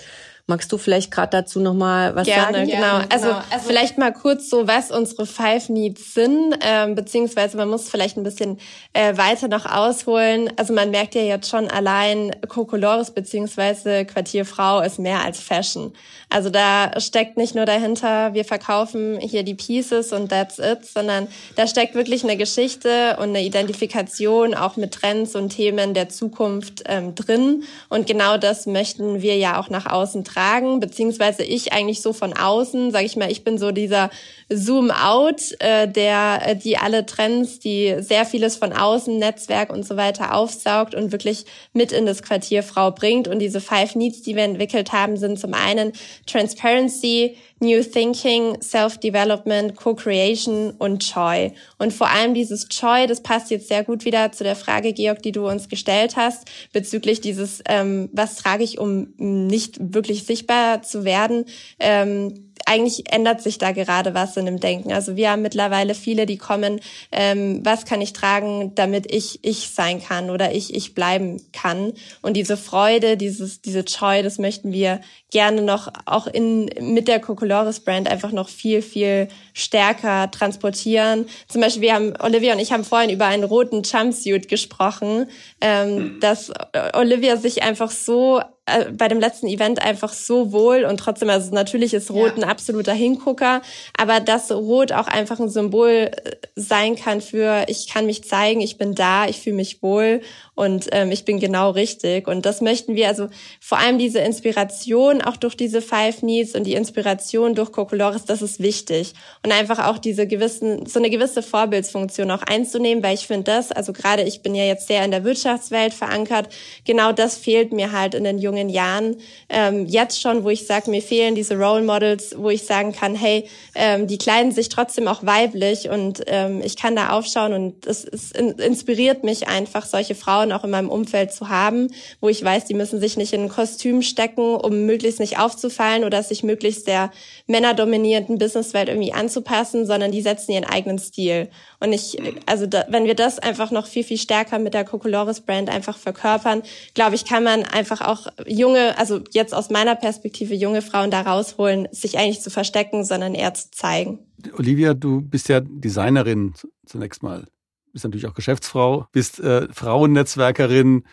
Magst 0.51 0.73
du 0.73 0.79
vielleicht 0.79 1.11
gerade 1.11 1.29
dazu 1.31 1.61
noch 1.61 1.75
mal 1.75 2.17
was 2.17 2.27
Gerne, 2.27 2.61
sagen? 2.61 2.71
Genau. 2.71 2.81
Gerne, 2.81 3.11
also, 3.11 3.27
genau. 3.27 3.43
Also 3.51 3.69
vielleicht 3.69 3.99
mal 3.99 4.15
kurz 4.15 4.49
so, 4.49 4.67
was 4.67 4.91
unsere 4.91 5.27
Five 5.27 5.69
Needs 5.69 6.15
sind, 6.15 6.57
ähm, 6.63 6.95
beziehungsweise 6.95 7.59
man 7.59 7.69
muss 7.69 7.91
vielleicht 7.91 8.17
ein 8.17 8.23
bisschen 8.23 8.59
äh, 8.95 9.15
weiter 9.19 9.49
noch 9.49 9.67
ausholen. 9.67 10.51
Also 10.57 10.73
man 10.73 10.91
merkt 10.91 11.15
ja 11.15 11.21
jetzt 11.21 11.51
schon 11.51 11.69
allein 11.69 12.35
Kokolores 12.49 13.11
beziehungsweise 13.11 14.07
Quartierfrau 14.07 14.81
ist 14.81 14.99
mehr 14.99 15.23
als 15.23 15.39
Fashion. 15.39 15.93
Also 16.31 16.49
da 16.49 16.99
steckt 16.99 17.37
nicht 17.37 17.55
nur 17.55 17.67
dahinter, 17.67 18.33
wir 18.33 18.47
verkaufen 18.47 19.19
hier 19.21 19.43
die 19.43 19.55
Pieces 19.55 20.15
und 20.15 20.31
that's 20.31 20.59
it, 20.59 20.87
sondern 20.87 21.29
da 21.57 21.67
steckt 21.67 21.95
wirklich 21.95 22.25
eine 22.25 22.39
Geschichte 22.39 23.19
und 23.19 23.31
eine 23.31 23.43
Identifikation 23.43 24.55
auch 24.55 24.77
mit 24.77 24.93
Trends 24.93 25.35
und 25.35 25.51
Themen 25.51 25.93
der 25.93 26.09
Zukunft 26.09 26.85
ähm, 26.87 27.15
drin. 27.15 27.65
Und 27.91 28.07
genau 28.07 28.39
das 28.39 28.65
möchten 28.65 29.21
wir 29.21 29.37
ja 29.37 29.61
auch 29.61 29.69
nach 29.69 29.85
außen 29.85 30.25
tragen, 30.25 30.38
beziehungsweise 30.81 31.43
ich 31.43 31.73
eigentlich 31.73 32.01
so 32.01 32.13
von 32.13 32.33
außen, 32.33 32.91
sage 32.91 33.07
ich 33.07 33.17
mal, 33.17 33.31
ich 33.31 33.45
bin 33.45 33.59
so 33.59 33.73
dieser 33.73 34.11
Zoom-out, 34.51 35.55
äh, 35.61 35.87
der 35.87 36.41
äh, 36.45 36.57
die 36.57 36.79
alle 36.79 37.05
Trends, 37.05 37.59
die 37.59 37.97
sehr 38.01 38.25
vieles 38.25 38.57
von 38.57 38.73
außen, 38.73 39.19
Netzwerk 39.19 39.71
und 39.71 39.87
so 39.87 39.97
weiter 39.97 40.35
aufsaugt 40.35 40.95
und 40.95 41.13
wirklich 41.13 41.45
mit 41.73 41.93
in 41.93 42.07
das 42.07 42.23
Quartier 42.23 42.63
Frau 42.63 42.91
bringt. 42.91 43.29
Und 43.29 43.41
diese 43.41 43.61
Five 43.61 43.95
Needs, 43.95 44.23
die 44.23 44.37
wir 44.37 44.45
entwickelt 44.45 44.93
haben, 44.93 45.17
sind 45.17 45.39
zum 45.39 45.53
einen 45.55 45.93
Transparency, 46.27 47.37
New 47.61 47.83
Thinking, 47.83 48.61
Self-Development, 48.63 49.75
Co-Creation 49.75 50.71
und 50.79 51.05
Joy. 51.13 51.53
Und 51.79 51.93
vor 51.93 52.09
allem 52.09 52.33
dieses 52.33 52.69
Joy, 52.71 53.07
das 53.07 53.23
passt 53.23 53.51
jetzt 53.51 53.69
sehr 53.69 53.83
gut 53.83 54.05
wieder 54.05 54.31
zu 54.33 54.45
der 54.45 54.55
Frage, 54.55 54.93
Georg, 54.93 55.23
die 55.23 55.33
du 55.33 55.49
uns 55.49 55.69
gestellt 55.69 56.17
hast, 56.17 56.49
bezüglich 56.73 57.21
dieses, 57.21 57.61
ähm, 57.69 58.09
was 58.13 58.37
trage 58.37 58.63
ich, 58.63 58.79
um 58.79 59.13
nicht 59.17 59.77
wirklich 59.81 60.25
sichtbar 60.25 60.83
zu 60.83 61.05
werden. 61.05 61.47
Ähm, 61.81 62.48
eigentlich 62.69 63.11
ändert 63.13 63.41
sich 63.41 63.59
da 63.59 63.73
gerade 63.73 64.15
was 64.15 64.37
in 64.37 64.47
dem 64.47 64.61
Denken. 64.61 64.93
Also 64.93 65.17
wir 65.17 65.31
haben 65.31 65.43
mittlerweile 65.43 65.95
viele, 65.95 66.27
die 66.27 66.37
kommen, 66.37 66.81
ähm, 67.11 67.61
was 67.65 67.87
kann 67.87 68.01
ich 68.01 68.13
tragen, 68.13 68.75
damit 68.75 69.13
ich 69.13 69.41
ich 69.43 69.71
sein 69.71 70.03
kann 70.03 70.31
oder 70.31 70.55
ich 70.55 70.75
ich 70.75 70.95
bleiben 70.95 71.43
kann. 71.53 71.95
Und 72.21 72.37
diese 72.37 72.57
Freude, 72.57 73.17
dieses 73.17 73.63
diese 73.63 73.81
Joy, 73.81 74.23
das 74.23 74.39
möchten 74.39 74.73
wir 74.73 75.01
gerne 75.31 75.63
noch 75.63 75.89
auch 76.07 76.27
in 76.27 76.71
mit 76.81 77.07
der 77.09 77.21
Cocolores 77.21 77.81
Brand 77.81 78.11
einfach 78.11 78.33
noch 78.33 78.49
viel 78.49 78.83
viel 78.83 79.29
stärker 79.53 80.31
transportieren. 80.31 81.27
Zum 81.49 81.61
Beispiel 81.61 81.83
wir 81.83 81.95
haben 81.95 82.15
Olivia 82.21 82.55
und 82.55 82.61
ich 82.61 82.73
haben 82.73 82.85
vorhin 82.85 83.11
über 83.11 83.27
einen 83.27 83.45
roten 83.45 83.83
Jumpsuit 83.83 84.49
gesprochen, 84.49 85.27
ähm, 85.61 86.19
dass 86.21 86.53
Olivia 86.95 87.37
sich 87.37 87.63
einfach 87.63 87.91
so 87.91 88.41
äh, 88.69 88.91
bei 88.93 89.09
dem 89.09 89.21
letzten 89.21 89.47
Event 89.47 89.83
einfach 89.83 90.13
so 90.13 90.53
wohl 90.53 90.85
und 90.85 90.99
trotzdem, 90.99 91.31
also 91.31 91.55
natürlich 91.55 91.95
ist 91.95 92.11
Rot 92.11 92.37
ja. 92.37 92.43
ein 92.43 92.51
absoluter 92.51 92.93
Hingucker, 92.93 93.63
aber 93.97 94.21
dass 94.21 94.51
Rot 94.51 94.93
auch 94.93 95.07
einfach 95.07 95.41
ein 95.41 95.49
Symbol 95.49 95.89
äh, 95.91 96.11
sein 96.55 96.97
kann 96.97 97.21
für, 97.21 97.65
ich 97.69 97.89
kann 97.89 98.07
mich 98.07 98.25
zeigen, 98.25 98.61
ich 98.61 98.77
bin 98.77 98.95
da, 98.95 99.27
ich 99.27 99.41
fühle 99.41 99.57
mich 99.57 99.83
wohl 99.83 100.21
und 100.55 100.89
ähm, 100.93 101.13
ich 101.13 101.25
bin 101.25 101.39
genau 101.41 101.71
richtig. 101.71 102.29
Und 102.29 102.45
das 102.45 102.61
möchten 102.61 102.95
wir, 102.95 103.09
also 103.09 103.29
vor 103.61 103.79
allem 103.79 103.99
diese 103.99 104.19
Inspiration 104.19 105.18
auch 105.23 105.37
durch 105.37 105.57
diese 105.57 105.83
Five 105.83 106.23
Needs 106.23 106.55
und 106.55 106.65
die 106.65 106.75
Inspiration 106.75 107.55
durch 107.55 107.73
Cocolores, 107.73 108.25
das 108.25 108.43
ist 108.43 108.61
wichtig. 108.61 109.15
Und 109.45 109.53
einfach 109.53 109.87
auch 109.87 109.99
diese 109.99 110.27
gewissen, 110.27 110.87
so 110.87 110.99
eine 110.99 111.11
gewisse 111.11 111.43
Vorbildsfunktion 111.43 112.31
auch 112.31 112.43
einzunehmen, 112.43 113.03
weil 113.03 113.15
ich 113.15 113.27
finde 113.27 113.45
das, 113.45 113.73
also 113.73 113.93
gerade 113.93 114.23
ich 114.23 114.43
bin 114.43 114.55
ja 114.55 114.65
jetzt 114.65 114.87
sehr 114.87 115.05
in 115.05 115.11
der 115.11 115.25
Wirtschaftswelt 115.25 115.95
verankert, 115.95 116.49
genau 116.85 117.13
das 117.13 117.37
fehlt 117.37 117.73
mir 117.73 117.93
halt 117.93 118.15
in 118.15 118.25
den 118.25 118.39
jungen 118.39 118.69
Jahren. 118.69 119.17
Ähm, 119.49 119.87
jetzt 119.87 120.21
schon, 120.21 120.45
wo 120.45 120.51
ich 120.51 120.67
sage, 120.67 120.91
mir 120.91 121.03
fehlen 121.03 121.35
diese 121.35 121.57
Role 121.57 121.83
Models, 121.83 122.35
wo 122.37 122.51
ich 122.51 122.65
sagen 122.65 122.93
kann, 122.93 123.15
hey, 123.15 123.49
ähm, 123.75 124.07
die 124.07 124.19
kleiden 124.19 124.53
sich 124.53 124.69
trotzdem 124.69 125.09
auch 125.09 125.25
weiblich 125.25 125.89
und 125.89 126.23
ähm, 126.27 126.61
ich 126.63 126.77
kann 126.77 126.97
da 126.97 127.11
aufschauen 127.11 127.53
und 127.53 127.87
es, 127.87 128.05
es 128.05 128.33
inspiriert 128.33 129.25
mich 129.25 129.49
einfach, 129.49 129.87
solche 129.87 130.15
Frauen 130.15 130.53
auch 130.53 130.65
in 130.65 130.71
meinem 130.71 130.91
Umfeld 130.91 131.33
zu 131.33 131.49
haben, 131.49 131.89
wo 132.21 132.29
ich 132.29 132.43
weiß, 132.45 132.65
die 132.67 132.75
müssen 132.75 133.01
sich 133.01 133.17
nicht 133.17 133.33
in 133.33 133.45
ein 133.45 133.49
Kostüm 133.49 134.03
stecken, 134.03 134.55
um 134.57 134.87
möglichst 134.87 135.08
nicht 135.19 135.39
aufzufallen 135.39 136.05
oder 136.05 136.23
sich 136.23 136.43
möglichst 136.43 136.87
der 136.87 137.11
männerdominierenden 137.47 138.37
Businesswelt 138.37 138.89
irgendwie 138.89 139.15
anzupassen, 139.15 139.87
sondern 139.87 140.13
die 140.13 140.21
setzen 140.21 140.53
ihren 140.53 140.65
eigenen 140.65 140.99
Stil. 140.99 141.49
Und 141.81 141.93
ich, 141.95 142.19
also 142.45 142.67
da, 142.67 142.85
wenn 142.91 143.07
wir 143.07 143.15
das 143.15 143.39
einfach 143.39 143.71
noch 143.71 143.87
viel, 143.87 144.05
viel 144.05 144.19
stärker 144.19 144.59
mit 144.59 144.75
der 144.75 144.85
Cocolores 144.85 145.41
Brand 145.41 145.71
einfach 145.71 145.97
verkörpern, 145.97 146.63
glaube 146.93 147.15
ich, 147.15 147.25
kann 147.25 147.43
man 147.43 147.65
einfach 147.65 148.03
auch 148.03 148.27
junge, 148.47 148.99
also 148.99 149.21
jetzt 149.33 149.55
aus 149.55 149.71
meiner 149.71 149.97
Perspektive 149.97 150.55
junge 150.55 150.83
Frauen 150.83 151.11
da 151.11 151.23
rausholen, 151.23 151.89
sich 151.91 152.19
eigentlich 152.19 152.43
zu 152.43 152.51
verstecken, 152.51 153.05
sondern 153.05 153.35
eher 153.35 153.55
zu 153.55 153.71
zeigen. 153.71 154.19
Olivia, 154.57 154.93
du 154.93 155.23
bist 155.23 155.49
ja 155.49 155.61
Designerin 155.61 156.53
zunächst 156.85 157.23
mal 157.23 157.47
bist 157.93 158.05
natürlich 158.05 158.27
auch 158.27 158.35
Geschäftsfrau, 158.35 159.07
bist 159.13 159.41
äh, 159.41 159.67
Frauennetzwerkerin, 159.73 161.05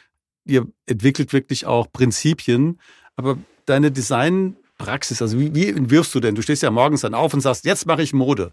ihr 0.45 0.67
entwickelt 0.85 1.33
wirklich 1.33 1.65
auch 1.65 1.91
Prinzipien. 1.91 2.79
Aber 3.15 3.37
deine 3.65 3.91
Designpraxis, 3.91 5.21
also 5.21 5.39
wie, 5.39 5.53
wie 5.53 5.69
entwirfst 5.69 6.13
du 6.13 6.19
denn? 6.19 6.35
Du 6.35 6.41
stehst 6.41 6.63
ja 6.63 6.71
morgens 6.71 7.01
dann 7.01 7.13
auf 7.13 7.33
und 7.33 7.41
sagst, 7.41 7.65
jetzt 7.65 7.85
mache 7.85 8.03
ich 8.03 8.13
Mode. 8.13 8.51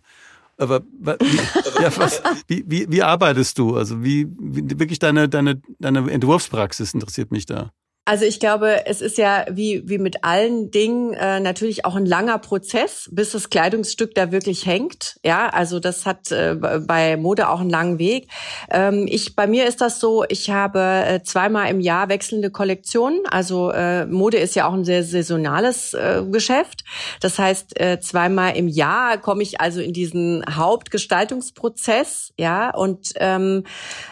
Aber 0.59 0.81
wie, 0.81 1.37
ja, 1.83 1.96
was, 1.96 2.22
wie, 2.46 2.64
wie, 2.66 2.87
wie 2.90 3.03
arbeitest 3.03 3.59
du? 3.59 3.77
Also 3.77 4.03
wie, 4.03 4.27
wie 4.38 4.79
wirklich 4.79 4.98
deine, 4.98 5.29
deine, 5.29 5.61
deine 5.79 6.11
Entwurfspraxis 6.11 6.94
interessiert 6.94 7.31
mich 7.31 7.46
da. 7.46 7.72
Also 8.04 8.24
ich 8.24 8.40
glaube, 8.40 8.84
es 8.86 9.00
ist 9.00 9.16
ja 9.16 9.44
wie, 9.48 9.88
wie 9.88 9.98
mit 9.98 10.24
allen 10.24 10.72
Dingen 10.72 11.14
äh, 11.14 11.38
natürlich 11.38 11.84
auch 11.84 11.94
ein 11.94 12.04
langer 12.04 12.38
Prozess, 12.38 13.08
bis 13.12 13.30
das 13.30 13.48
Kleidungsstück 13.48 14.12
da 14.16 14.32
wirklich 14.32 14.66
hängt. 14.66 15.20
Ja, 15.24 15.48
also 15.50 15.78
das 15.78 16.04
hat 16.04 16.32
äh, 16.32 16.56
bei 16.56 17.16
Mode 17.16 17.48
auch 17.48 17.60
einen 17.60 17.70
langen 17.70 18.00
Weg. 18.00 18.26
Ähm, 18.70 19.06
ich, 19.08 19.36
bei 19.36 19.46
mir 19.46 19.68
ist 19.68 19.80
das 19.80 20.00
so, 20.00 20.24
ich 20.28 20.50
habe 20.50 20.80
äh, 20.80 21.22
zweimal 21.22 21.70
im 21.70 21.78
Jahr 21.78 22.08
wechselnde 22.08 22.50
Kollektionen. 22.50 23.20
Also 23.30 23.70
äh, 23.70 24.04
Mode 24.06 24.38
ist 24.38 24.56
ja 24.56 24.66
auch 24.66 24.74
ein 24.74 24.84
sehr 24.84 25.04
saisonales 25.04 25.94
äh, 25.94 26.24
Geschäft. 26.28 26.82
Das 27.20 27.38
heißt, 27.38 27.78
äh, 27.80 28.00
zweimal 28.00 28.56
im 28.56 28.66
Jahr 28.66 29.18
komme 29.18 29.44
ich 29.44 29.60
also 29.60 29.80
in 29.80 29.92
diesen 29.92 30.44
Hauptgestaltungsprozess. 30.50 32.32
Ja, 32.36 32.74
und 32.74 33.12
ähm, 33.14 33.62
äh, 33.64 34.12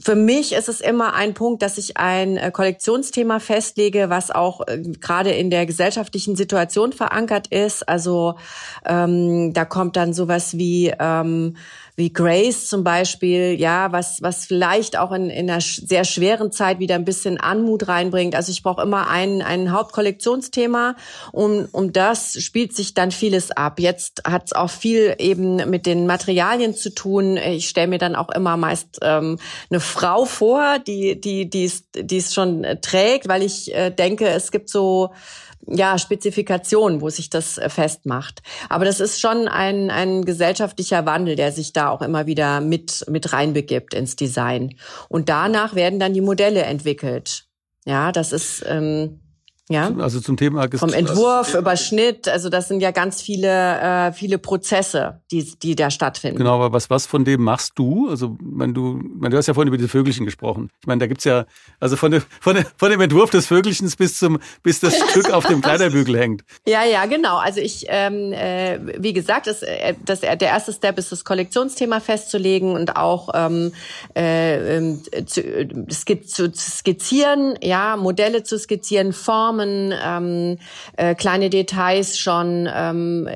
für 0.00 0.14
mich 0.14 0.52
ist 0.52 0.68
es 0.68 0.80
immer 0.80 1.14
ein 1.14 1.34
Punkt, 1.34 1.62
dass 1.62 1.78
ich 1.78 1.96
ein 1.96 2.36
äh, 2.36 2.50
Kollektionsthema 2.50 3.40
festlege, 3.40 4.10
was 4.10 4.30
auch 4.30 4.66
äh, 4.66 4.78
gerade 5.00 5.30
in 5.30 5.50
der 5.50 5.66
gesellschaftlichen 5.66 6.36
Situation 6.36 6.92
verankert 6.92 7.48
ist. 7.48 7.88
Also 7.88 8.36
ähm, 8.86 9.52
da 9.52 9.64
kommt 9.64 9.96
dann 9.96 10.12
sowas 10.12 10.56
wie 10.56 10.92
ähm, 10.98 11.56
wie 11.98 12.12
Grace 12.12 12.68
zum 12.68 12.84
Beispiel, 12.84 13.58
ja, 13.58 13.90
was, 13.90 14.22
was 14.22 14.46
vielleicht 14.46 14.96
auch 14.96 15.10
in, 15.10 15.30
in 15.30 15.50
einer 15.50 15.60
sehr 15.60 16.04
schweren 16.04 16.52
Zeit 16.52 16.78
wieder 16.78 16.94
ein 16.94 17.04
bisschen 17.04 17.40
Anmut 17.40 17.88
reinbringt. 17.88 18.36
Also 18.36 18.52
ich 18.52 18.62
brauche 18.62 18.82
immer 18.82 19.10
ein, 19.10 19.42
ein 19.42 19.72
Hauptkollektionsthema 19.72 20.94
und 21.32 21.66
um 21.72 21.92
das 21.92 22.40
spielt 22.40 22.76
sich 22.76 22.94
dann 22.94 23.10
vieles 23.10 23.50
ab. 23.50 23.80
Jetzt 23.80 24.22
hat 24.24 24.44
es 24.46 24.52
auch 24.52 24.70
viel 24.70 25.16
eben 25.18 25.56
mit 25.68 25.86
den 25.86 26.06
Materialien 26.06 26.72
zu 26.72 26.94
tun. 26.94 27.36
Ich 27.36 27.68
stelle 27.68 27.88
mir 27.88 27.98
dann 27.98 28.14
auch 28.14 28.28
immer 28.28 28.56
meist 28.56 29.00
ähm, 29.02 29.40
eine 29.68 29.80
Frau 29.80 30.24
vor, 30.24 30.78
die, 30.78 31.20
die, 31.20 31.50
die 31.50 31.64
es 31.64 32.32
schon 32.32 32.64
trägt, 32.80 33.26
weil 33.26 33.42
ich 33.42 33.74
äh, 33.74 33.90
denke, 33.90 34.28
es 34.28 34.52
gibt 34.52 34.70
so 34.70 35.10
ja, 35.66 35.98
Spezifikation, 35.98 37.00
wo 37.00 37.10
sich 37.10 37.30
das 37.30 37.58
äh, 37.58 37.68
festmacht. 37.68 38.42
Aber 38.68 38.84
das 38.84 39.00
ist 39.00 39.20
schon 39.20 39.48
ein, 39.48 39.90
ein 39.90 40.24
gesellschaftlicher 40.24 41.06
Wandel, 41.06 41.36
der 41.36 41.52
sich 41.52 41.72
da 41.72 41.90
auch 41.90 42.02
immer 42.02 42.26
wieder 42.26 42.60
mit, 42.60 43.04
mit 43.08 43.32
reinbegibt 43.32 43.94
ins 43.94 44.16
Design. 44.16 44.76
Und 45.08 45.28
danach 45.28 45.74
werden 45.74 45.98
dann 45.98 46.14
die 46.14 46.20
Modelle 46.20 46.62
entwickelt. 46.62 47.44
Ja, 47.84 48.12
das 48.12 48.32
ist, 48.32 48.64
ähm, 48.66 49.20
ja. 49.68 49.92
Also 49.98 50.20
zum 50.20 50.38
Thema 50.38 50.66
vom 50.74 50.92
Entwurf 50.94 51.54
über 51.54 51.76
Schnitt, 51.76 52.26
also 52.26 52.48
das 52.48 52.68
sind 52.68 52.80
ja 52.80 52.90
ganz 52.90 53.20
viele 53.20 53.48
äh, 54.08 54.12
viele 54.12 54.38
Prozesse, 54.38 55.20
die 55.30 55.44
die 55.58 55.76
da 55.76 55.90
stattfinden. 55.90 56.38
Genau, 56.38 56.54
aber 56.54 56.72
was 56.72 56.88
was 56.88 57.04
von 57.04 57.24
dem 57.24 57.42
machst 57.42 57.72
du? 57.76 58.08
Also 58.08 58.38
wenn 58.40 58.72
du, 58.72 58.98
wenn 59.20 59.30
du 59.30 59.36
hast 59.36 59.46
ja 59.46 59.52
vorhin 59.52 59.68
über 59.68 59.76
die 59.76 59.86
Vögelchen 59.88 60.24
gesprochen. 60.24 60.70
Ich 60.80 60.86
meine, 60.86 61.00
da 61.00 61.06
gibt's 61.06 61.24
ja 61.24 61.44
also 61.80 61.96
von 61.96 62.12
dem 62.12 62.22
von, 62.40 62.56
dem, 62.56 62.64
von 62.78 62.90
dem 62.90 63.00
Entwurf 63.02 63.28
des 63.28 63.46
Vögelchens 63.46 63.96
bis 63.96 64.18
zum 64.18 64.38
bis 64.62 64.80
das 64.80 64.96
Stück 65.10 65.30
auf 65.30 65.44
dem 65.44 65.60
Kleiderbügel 65.60 66.18
hängt. 66.18 66.44
Ja, 66.66 66.84
ja, 66.84 67.04
genau. 67.04 67.36
Also 67.36 67.60
ich 67.60 67.84
ähm, 67.88 68.32
äh, 68.32 68.78
wie 68.98 69.12
gesagt, 69.12 69.48
das, 69.48 69.62
äh, 69.62 69.94
das 70.02 70.20
der 70.20 70.40
erste 70.40 70.72
Step 70.72 70.98
ist 70.98 71.12
das 71.12 71.26
Kollektionsthema 71.26 72.00
festzulegen 72.00 72.72
und 72.72 72.96
auch 72.96 73.28
ähm, 73.34 73.72
äh, 74.16 74.76
ähm, 74.76 75.02
zu, 75.26 76.22
zu 76.22 76.50
skizzieren, 76.54 77.58
ja, 77.62 77.96
Modelle 77.96 78.44
zu 78.44 78.58
skizzieren, 78.58 79.12
Formen 79.12 79.57
Formen, 79.58 79.94
ähm, 80.04 80.58
äh, 80.96 81.14
kleine 81.14 81.50
Details 81.50 82.18
schon, 82.18 82.68
ähm, 82.72 83.28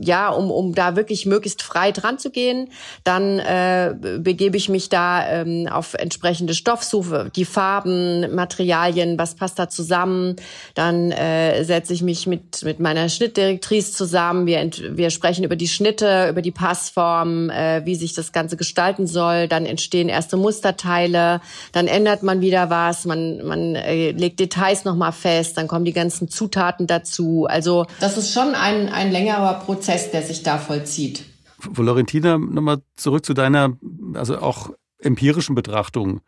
ja, 0.00 0.30
um, 0.30 0.50
um 0.50 0.74
da 0.74 0.96
wirklich 0.96 1.26
möglichst 1.26 1.62
frei 1.62 1.92
dran 1.92 2.18
zu 2.18 2.30
gehen. 2.30 2.68
Dann 3.04 3.38
äh, 3.38 3.94
begebe 4.18 4.56
ich 4.56 4.68
mich 4.68 4.88
da 4.88 5.26
ähm, 5.28 5.68
auf 5.70 5.94
entsprechende 5.94 6.54
Stoffsuche, 6.54 7.30
die 7.34 7.44
Farben, 7.44 8.34
Materialien, 8.34 9.18
was 9.18 9.34
passt 9.34 9.58
da 9.58 9.68
zusammen. 9.68 10.36
Dann 10.74 11.10
äh, 11.12 11.64
setze 11.64 11.92
ich 11.92 12.02
mich 12.02 12.26
mit, 12.26 12.62
mit 12.64 12.80
meiner 12.80 13.08
Schnittdirektrice 13.08 13.92
zusammen. 13.92 14.46
Wir, 14.46 14.70
wir 14.90 15.10
sprechen 15.10 15.44
über 15.44 15.56
die 15.56 15.68
Schnitte, 15.68 16.28
über 16.30 16.42
die 16.42 16.50
Passform, 16.52 17.50
äh, 17.50 17.84
wie 17.84 17.94
sich 17.94 18.14
das 18.14 18.32
Ganze 18.32 18.56
gestalten 18.56 19.06
soll. 19.06 19.48
Dann 19.48 19.66
entstehen 19.66 20.08
erste 20.08 20.36
Musterteile. 20.36 21.40
Dann 21.72 21.86
ändert 21.86 22.22
man 22.22 22.40
wieder 22.40 22.70
was. 22.70 23.04
Man, 23.04 23.44
man 23.44 23.74
äh, 23.74 24.12
legt 24.12 24.40
Details 24.40 24.86
nochmal 24.86 25.12
fest. 25.12 25.58
Dann 25.58 25.65
kommen 25.68 25.84
die 25.84 25.92
ganzen 25.92 26.28
Zutaten 26.28 26.86
dazu. 26.86 27.46
Also 27.48 27.86
das 28.00 28.16
ist 28.16 28.32
schon 28.32 28.54
ein, 28.54 28.88
ein 28.88 29.12
längerer 29.12 29.54
Prozess, 29.54 30.10
der 30.10 30.22
sich 30.22 30.42
da 30.42 30.58
vollzieht. 30.58 31.24
Florentina, 31.72 32.38
nochmal 32.38 32.82
zurück 32.96 33.24
zu 33.24 33.34
deiner, 33.34 33.76
also 34.14 34.38
auch 34.38 34.70
empirischen 34.98 35.54
Betrachtung. 35.54 36.20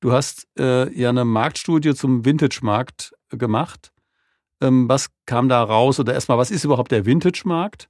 Du 0.00 0.12
hast 0.12 0.46
äh, 0.58 0.92
ja 0.98 1.10
eine 1.10 1.24
Marktstudie 1.24 1.94
zum 1.94 2.24
Vintage-Markt 2.24 3.12
gemacht. 3.30 3.92
Ähm, 4.60 4.88
was 4.88 5.08
kam 5.26 5.48
da 5.48 5.62
raus? 5.62 6.00
Oder 6.00 6.14
erstmal, 6.14 6.38
was 6.38 6.50
ist 6.50 6.64
überhaupt 6.64 6.90
der 6.90 7.04
Vintage-Markt? 7.04 7.88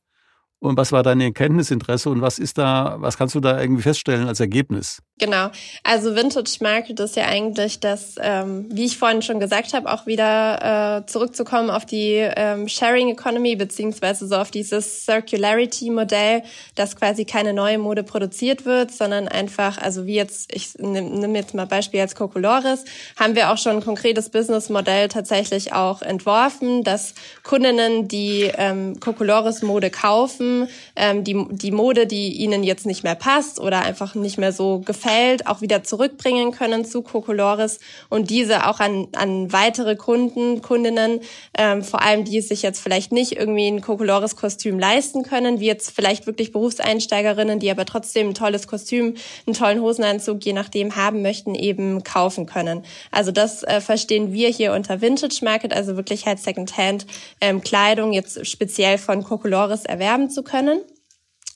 Und 0.59 0.77
was 0.77 0.93
war 0.93 1.03
dein 1.03 1.21
Erkenntnisinteresse 1.21 2.11
und 2.11 2.21
was 2.21 2.39
ist 2.39 2.59
da, 2.59 2.97
was 2.99 3.17
kannst 3.17 3.35
du 3.35 3.41
da 3.41 3.61
irgendwie 3.61 3.83
feststellen 3.83 4.29
als 4.29 4.41
Ergebnis? 4.41 5.03
Genau. 5.21 5.51
Also 5.85 6.17
Vintage 6.17 6.57
Market 6.61 6.99
ist 6.99 7.15
ja 7.15 7.27
eigentlich 7.27 7.79
das, 7.79 8.15
ähm, 8.19 8.67
wie 8.71 8.87
ich 8.87 8.97
vorhin 8.97 9.21
schon 9.21 9.39
gesagt 9.39 9.75
habe, 9.75 9.93
auch 9.93 10.07
wieder 10.07 11.03
äh, 11.03 11.07
zurückzukommen 11.07 11.69
auf 11.69 11.85
die 11.85 12.15
ähm, 12.15 12.69
Sharing 12.69 13.11
Economy 13.11 13.55
beziehungsweise 13.55 14.27
so 14.27 14.37
auf 14.37 14.51
dieses 14.51 15.05
Circularity 15.05 15.91
Modell, 15.91 16.43
dass 16.75 16.97
quasi 16.97 17.27
keine 17.27 17.53
neue 17.53 17.77
Mode 17.77 18.03
produziert 18.03 18.65
wird, 18.65 18.93
sondern 18.93 19.29
einfach, 19.29 19.77
also 19.77 20.07
wie 20.07 20.15
jetzt, 20.15 20.55
ich 20.55 20.79
nehme 20.79 21.39
jetzt 21.39 21.55
mal 21.55 21.67
Beispiel 21.67 22.01
als 22.01 22.15
Cocolores, 22.15 22.87
haben 23.19 23.35
wir 23.35 23.51
auch 23.53 23.59
schon 23.59 23.77
ein 23.77 23.85
konkretes 23.85 24.31
Businessmodell 24.31 25.09
tatsächlich 25.09 25.75
auch 25.75 26.01
entworfen, 26.01 26.83
dass 26.83 27.13
Kundinnen, 27.43 28.09
die 28.09 28.51
ähm, 28.57 28.99
Cocolores 29.01 29.61
Mode 29.61 29.91
kaufen, 29.91 30.67
ähm, 30.97 31.25
die, 31.25 31.45
die 31.51 31.73
Mode, 31.73 32.07
die 32.07 32.39
ihnen 32.39 32.63
jetzt 32.63 32.87
nicht 32.87 33.05
mehr 33.05 33.17
passt 33.17 33.61
oder 33.61 33.83
einfach 33.83 34.15
nicht 34.15 34.39
mehr 34.39 34.53
so 34.53 34.79
gefällt, 34.79 35.10
auch 35.47 35.61
wieder 35.61 35.83
zurückbringen 35.83 36.53
können 36.53 36.85
zu 36.85 37.03
Cocolores 37.03 37.81
und 38.09 38.31
diese 38.31 38.67
auch 38.67 38.81
an, 38.81 39.09
an 39.17 39.53
weitere 39.53 39.97
Kunden, 39.97 40.63
Kundinnen, 40.63 41.21
ähm, 41.57 41.83
vor 41.83 42.03
allem 42.03 42.25
die 42.25 42.41
sich 42.41 42.63
jetzt 42.63 42.81
vielleicht 42.81 43.13
nicht 43.13 43.33
irgendwie 43.33 43.69
ein 43.69 43.81
Cocolores 43.81 44.37
Kostüm 44.37 44.79
leisten 44.79 45.23
können, 45.23 45.61
wie 45.61 45.67
jetzt 45.67 45.91
vielleicht 45.91 46.27
wirklich 46.27 46.53
Berufseinsteigerinnen, 46.53 47.59
die 47.59 47.71
aber 47.71 47.85
trotzdem 47.85 48.29
ein 48.29 48.35
tolles 48.35 48.67
Kostüm, 48.67 49.15
einen 49.47 49.55
tollen 49.55 49.81
Hosenanzug, 49.81 50.45
je 50.45 50.53
nachdem 50.53 50.97
haben 50.97 51.23
möchten, 51.23 51.55
eben 51.55 52.05
kaufen 52.05 52.47
können. 52.47 52.85
Also 53.11 53.33
das 53.33 53.63
äh, 53.63 53.81
verstehen 53.81 54.33
wir 54.33 54.49
hier 54.49 54.73
unter 54.73 55.01
Vintage 55.01 55.41
Market, 55.43 55.73
also 55.73 55.97
wirklich 55.97 56.27
halt 56.27 56.39
Secondhand 56.39 57.07
ähm, 57.41 57.61
Kleidung 57.61 58.13
jetzt 58.13 58.47
speziell 58.47 58.99
von 58.99 59.25
Cocolores 59.25 59.85
erwerben 59.85 60.31
zu 60.31 60.43
können. 60.43 60.81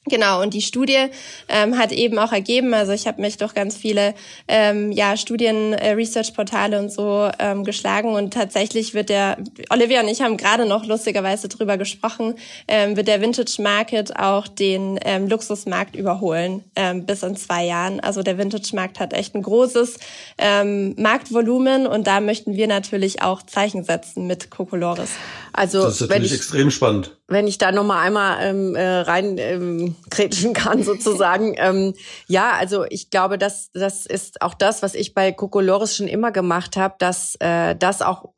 Genau, 0.07 0.43
und 0.43 0.53
die 0.53 0.61
Studie 0.61 1.07
ähm, 1.49 1.79
hat 1.79 1.91
eben 1.91 2.19
auch 2.19 2.33
ergeben, 2.33 2.75
also 2.75 2.93
ich 2.93 3.07
habe 3.07 3.23
mich 3.23 3.39
durch 3.39 3.55
ganz 3.55 3.75
viele 3.75 4.15
ähm, 4.49 4.93
ja, 4.93 5.17
Studien, 5.17 5.73
äh, 5.73 5.93
Research-Portale 5.93 6.79
und 6.79 6.93
so 6.93 7.31
ähm, 7.39 7.65
geschlagen 7.65 8.15
und 8.15 8.35
tatsächlich 8.35 8.93
wird 8.93 9.09
der, 9.09 9.39
Olivia 9.71 10.03
und 10.03 10.09
ich 10.09 10.21
haben 10.21 10.37
gerade 10.37 10.67
noch 10.67 10.85
lustigerweise 10.85 11.49
drüber 11.49 11.79
gesprochen, 11.79 12.35
ähm, 12.69 12.99
wird 12.99 13.09
der 13.09 13.23
Vintage 13.23 13.63
Market 13.63 14.15
auch 14.19 14.47
den 14.47 15.01
ähm, 15.07 15.27
Luxusmarkt 15.27 15.97
überholen 15.97 16.65
ähm, 16.77 17.07
bis 17.07 17.23
in 17.23 17.35
zwei 17.35 17.65
Jahren. 17.65 18.01
Also 18.01 18.23
der 18.23 18.37
Vintage 18.37 18.77
Markt 18.77 19.01
hat 19.01 19.15
echt 19.15 19.35
ein 19.35 19.43
großes 19.43 19.99
ähm, 20.37 20.95
Marktvolumen 20.99 21.87
und 21.87 22.07
da 22.07 22.21
möchten 22.21 22.57
wir 22.57 22.67
natürlich 22.67 23.23
auch 23.23 23.41
Zeichen 23.43 23.85
setzen 23.85 24.27
mit 24.27 24.51
Cocolores. 24.51 25.09
Also 25.55 25.83
das 25.85 25.95
ist 25.95 26.09
natürlich 26.09 26.33
ich, 26.33 26.39
extrem 26.39 26.71
spannend. 26.71 27.17
Wenn 27.29 27.47
ich 27.47 27.57
da 27.57 27.73
noch 27.73 27.85
mal 27.85 28.03
einmal 28.03 28.39
ähm, 28.43 28.75
äh, 28.75 28.83
rein 28.83 29.39
ähm, 29.39 29.94
kretschen 30.11 30.53
kann 30.53 30.83
sozusagen, 30.83 31.55
ähm, 31.59 31.95
ja, 32.27 32.53
also 32.59 32.85
ich 32.89 33.11
glaube, 33.11 33.39
dass 33.39 33.71
das 33.73 34.07
ist 34.07 34.43
auch 34.43 34.55
das, 34.55 34.83
was 34.83 34.95
ich 34.95 35.15
bei 35.15 35.33
Kokolores 35.33 35.97
schon 35.97 36.09
immer 36.09 36.33
gemacht 36.33 36.77
habe, 36.77 36.95
dass 36.99 37.37
äh, 37.41 37.77
das 37.77 38.03
auch 38.03 38.31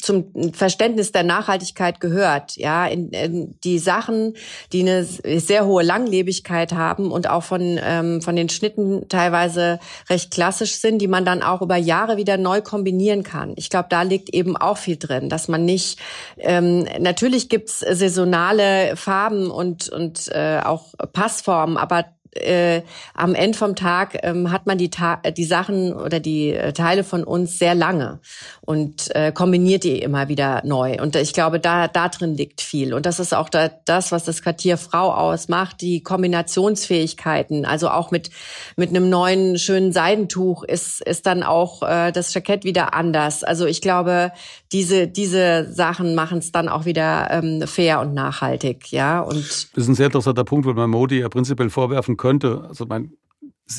zum 0.00 0.52
Verständnis 0.52 1.12
der 1.12 1.24
Nachhaltigkeit 1.24 2.00
gehört. 2.00 2.56
Ja, 2.56 2.86
in, 2.86 3.10
in 3.10 3.60
die 3.64 3.78
Sachen, 3.78 4.34
die 4.72 4.80
eine 4.80 5.04
sehr 5.04 5.66
hohe 5.66 5.82
Langlebigkeit 5.82 6.72
haben 6.72 7.10
und 7.10 7.28
auch 7.28 7.42
von 7.42 7.78
ähm, 7.82 8.22
von 8.22 8.36
den 8.36 8.48
Schnitten 8.48 9.08
teilweise 9.08 9.80
recht 10.08 10.30
klassisch 10.30 10.76
sind, 10.76 10.98
die 10.98 11.08
man 11.08 11.24
dann 11.24 11.42
auch 11.42 11.62
über 11.62 11.76
Jahre 11.76 12.16
wieder 12.16 12.36
neu 12.36 12.60
kombinieren 12.60 13.22
kann. 13.22 13.54
Ich 13.56 13.70
glaube, 13.70 13.88
da 13.90 14.02
liegt 14.02 14.30
eben 14.30 14.56
auch 14.56 14.78
viel 14.78 14.96
drin, 14.96 15.28
dass 15.28 15.48
man 15.48 15.64
nicht 15.64 15.98
ähm, 16.38 16.86
natürlich 16.98 17.48
gibt's 17.48 17.80
saisonale 17.80 18.96
Farben 18.96 19.50
und, 19.50 19.88
und 19.88 20.28
äh, 20.28 20.60
auch 20.64 20.83
Passformen, 21.12 21.76
aber 21.76 22.04
äh, 22.36 22.82
am 23.14 23.34
Ende 23.34 23.56
vom 23.56 23.76
Tag 23.76 24.18
ähm, 24.22 24.50
hat 24.50 24.66
man 24.66 24.78
die, 24.78 24.90
Ta 24.90 25.16
die 25.16 25.44
Sachen 25.44 25.92
oder 25.92 26.20
die 26.20 26.50
äh, 26.50 26.72
Teile 26.72 27.04
von 27.04 27.24
uns 27.24 27.58
sehr 27.58 27.74
lange 27.74 28.20
und 28.60 29.14
äh, 29.14 29.32
kombiniert 29.32 29.84
die 29.84 30.00
immer 30.00 30.28
wieder 30.28 30.62
neu. 30.64 31.00
Und 31.00 31.16
ich 31.16 31.32
glaube, 31.32 31.60
da, 31.60 31.88
da 31.88 32.08
drin 32.08 32.34
liegt 32.34 32.60
viel. 32.60 32.94
Und 32.94 33.06
das 33.06 33.20
ist 33.20 33.34
auch 33.34 33.48
da, 33.48 33.70
das, 33.84 34.12
was 34.12 34.24
das 34.24 34.42
Quartier 34.42 34.78
Frau 34.78 35.12
ausmacht, 35.12 35.80
die 35.80 36.02
Kombinationsfähigkeiten. 36.02 37.64
Also 37.64 37.88
auch 37.90 38.10
mit, 38.10 38.30
mit 38.76 38.90
einem 38.90 39.08
neuen, 39.08 39.58
schönen 39.58 39.92
Seidentuch 39.92 40.64
ist, 40.64 41.00
ist 41.00 41.26
dann 41.26 41.42
auch 41.42 41.82
äh, 41.82 42.12
das 42.12 42.34
Jackett 42.34 42.64
wieder 42.64 42.94
anders. 42.94 43.44
Also 43.44 43.66
ich 43.66 43.80
glaube, 43.80 44.32
diese, 44.74 45.06
diese 45.06 45.72
Sachen 45.72 46.16
machen 46.16 46.38
es 46.38 46.50
dann 46.50 46.68
auch 46.68 46.84
wieder 46.84 47.30
ähm, 47.30 47.62
fair 47.64 48.00
und 48.00 48.12
nachhaltig. 48.12 48.90
Ja, 48.90 49.20
und 49.20 49.36
das 49.36 49.68
ist 49.72 49.88
ein 49.88 49.94
sehr 49.94 50.06
interessanter 50.06 50.42
Punkt, 50.42 50.66
weil 50.66 50.74
man 50.74 50.90
Modi 50.90 51.20
ja 51.20 51.28
prinzipiell 51.28 51.70
vorwerfen 51.70 52.16
könnte, 52.16 52.64
also 52.68 52.84
mein, 52.84 53.12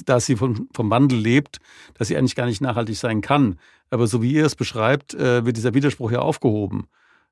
dass 0.05 0.25
sie 0.25 0.38
vom, 0.38 0.69
vom 0.73 0.89
Wandel 0.89 1.19
lebt, 1.19 1.60
dass 1.95 2.08
sie 2.08 2.15
eigentlich 2.15 2.36
gar 2.36 2.45
nicht 2.45 2.62
nachhaltig 2.62 2.95
sein 2.95 3.19
kann. 3.19 3.60
Aber 3.89 4.08
so 4.08 4.21
wie 4.21 4.31
ihr 4.31 4.45
es 4.45 4.55
beschreibt, 4.55 5.13
äh, 5.13 5.45
wird 5.45 5.58
dieser 5.58 5.73
Widerspruch 5.73 6.12
ja 6.12 6.19
aufgehoben. 6.19 6.88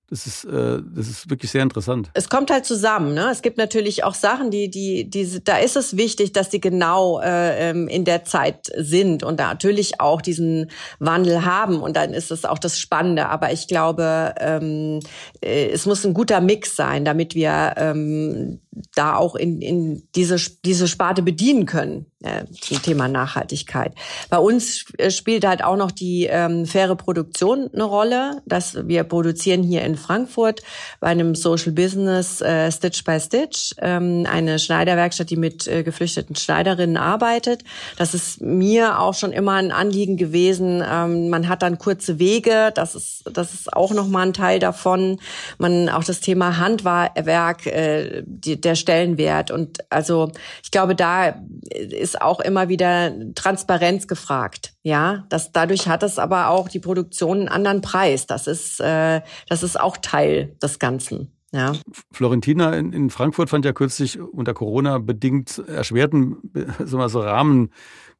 Das 0.10 0.28
ist, 0.28 0.44
äh, 0.44 0.80
das 0.96 1.08
ist 1.08 1.30
wirklich 1.30 1.50
sehr 1.50 1.64
interessant. 1.64 2.10
Es 2.14 2.30
kommt 2.30 2.52
halt 2.52 2.66
zusammen. 2.66 3.14
Ne? 3.14 3.30
Es 3.32 3.42
gibt 3.42 3.58
natürlich 3.58 4.04
auch 4.04 4.14
Sachen, 4.14 4.52
die, 4.52 4.70
die, 4.70 5.10
die, 5.10 5.44
da 5.44 5.58
ist 5.58 5.76
es 5.76 5.98
wichtig, 5.98 6.34
dass 6.34 6.52
sie 6.52 6.60
genau 6.60 7.20
äh, 7.22 7.70
ähm, 7.70 7.88
in 7.88 8.06
der 8.06 8.26
Zeit 8.26 8.70
sind 8.78 9.24
und 9.24 9.40
da 9.40 9.48
natürlich 9.48 10.02
auch 10.02 10.22
diesen 10.22 10.70
Wandel 11.00 11.46
haben. 11.46 11.82
Und 11.82 11.96
dann 11.96 12.14
ist 12.14 12.32
es 12.32 12.46
auch 12.46 12.60
das 12.60 12.80
Spannende. 12.80 13.30
Aber 13.30 13.52
ich 13.54 13.68
glaube, 13.68 14.36
ähm, 14.40 15.00
äh, 15.42 15.70
es 15.70 15.86
muss 15.86 16.06
ein 16.06 16.14
guter 16.14 16.42
Mix 16.42 16.76
sein, 16.76 17.06
damit 17.06 17.34
wir 17.34 17.74
ähm, 17.78 18.60
da 18.96 19.16
auch 19.16 19.36
in, 19.36 19.62
in 19.62 20.08
diese, 20.16 20.38
diese 20.66 20.88
Sparte 20.88 21.22
bedienen 21.22 21.66
können 21.66 22.06
äh, 22.24 22.46
zum 22.60 22.82
Thema 22.82 23.08
Nachhaltigkeit. 23.08 23.94
Bei 24.30 24.38
uns 24.38 24.86
äh, 24.98 25.12
spielt 25.12 25.46
halt 25.46 25.64
auch 25.64 25.76
noch 25.76 25.92
die 25.92 26.28
ähm, 26.30 26.66
faire 26.66 26.96
Produktion 26.96 27.70
eine 27.74 27.84
Rolle. 27.84 28.42
Dass 28.46 28.88
wir 28.88 29.04
produzieren 29.04 29.64
hier 29.64 29.84
in 29.84 29.96
Frankfurt 29.96 30.62
bei 31.00 31.08
einem 31.08 31.36
Social 31.36 31.72
Business 31.72 32.42
äh, 32.42 32.72
Stitch 32.72 33.04
by 33.04 33.20
Stitch, 33.20 33.74
ähm, 33.80 34.26
eine 34.30 34.60
Schneiderwerkstatt, 34.60 35.30
die 35.30 35.36
mit 35.36 35.68
äh, 35.68 35.84
geflüchteten 35.84 36.36
Schneiderinnen 36.36 36.98
arbeitet. 36.98 37.64
Das 37.98 38.14
ist 38.14 38.42
mir 38.42 39.00
auch 39.00 39.14
schon 39.14 39.32
immer 39.32 39.54
ein 39.54 39.72
Anliegen 39.72 40.18
gewesen. 40.18 40.84
Ähm, 40.88 41.30
man 41.30 41.50
hat 41.50 41.62
dann 41.62 41.78
kurze 41.78 42.20
Wege, 42.20 42.72
das 42.74 42.96
ist, 42.96 43.24
das 43.32 43.54
ist 43.54 43.74
auch 43.74 43.92
nochmal 43.92 44.28
ein 44.28 44.34
Teil 44.34 44.60
davon. 44.60 45.20
Man 45.58 45.90
auch 45.90 46.04
das 46.04 46.22
Thema 46.22 46.58
Handwerk, 46.58 47.66
äh, 47.66 48.24
die, 48.26 48.60
der 48.64 48.76
Stellenwert. 48.76 49.52
Und 49.52 49.80
also 49.92 50.32
ich 50.64 50.72
glaube, 50.72 50.96
da 50.96 51.36
ist 51.70 52.22
auch 52.22 52.40
immer 52.40 52.70
wieder 52.70 53.14
Transparenz 53.36 54.08
gefragt. 54.08 54.74
Ja, 54.84 55.26
das 55.30 55.52
dadurch 55.52 55.88
hat 55.88 56.04
es 56.04 56.20
aber 56.20 56.50
auch 56.50 56.70
die 56.70 56.80
Produktion 56.80 57.40
einen 57.40 57.50
anderen 57.50 57.82
Preis. 57.82 58.28
Das 58.28 58.48
ist, 58.48 58.80
äh, 58.80 59.22
das 59.50 59.64
ist 59.64 59.80
auch 59.80 59.98
Teil 59.98 60.56
des 60.62 60.80
Ganzen. 60.80 61.32
Ja. 61.52 61.74
Florentina 62.12 62.74
in, 62.76 62.94
in 62.94 63.10
Frankfurt 63.12 63.50
fand 63.50 63.64
ja 63.64 63.74
kürzlich 63.74 64.20
unter 64.20 64.56
Corona 64.56 64.98
bedingt 64.98 65.60
erschwerten 65.68 66.38
so 66.84 66.98
mal 66.98 67.08
Rahmen 67.08 67.70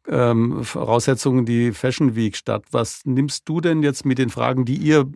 ähm, 0.08 0.64
Voraussetzungen 0.64 1.46
die 1.46 1.72
Fashion 1.72 2.16
Week 2.16 2.36
statt. 2.36 2.66
Was 2.72 3.02
nimmst 3.06 3.50
du 3.50 3.60
denn 3.60 3.82
jetzt 3.84 4.06
mit 4.06 4.18
den 4.20 4.30
Fragen, 4.30 4.66
die 4.66 4.76
ihr 4.76 5.12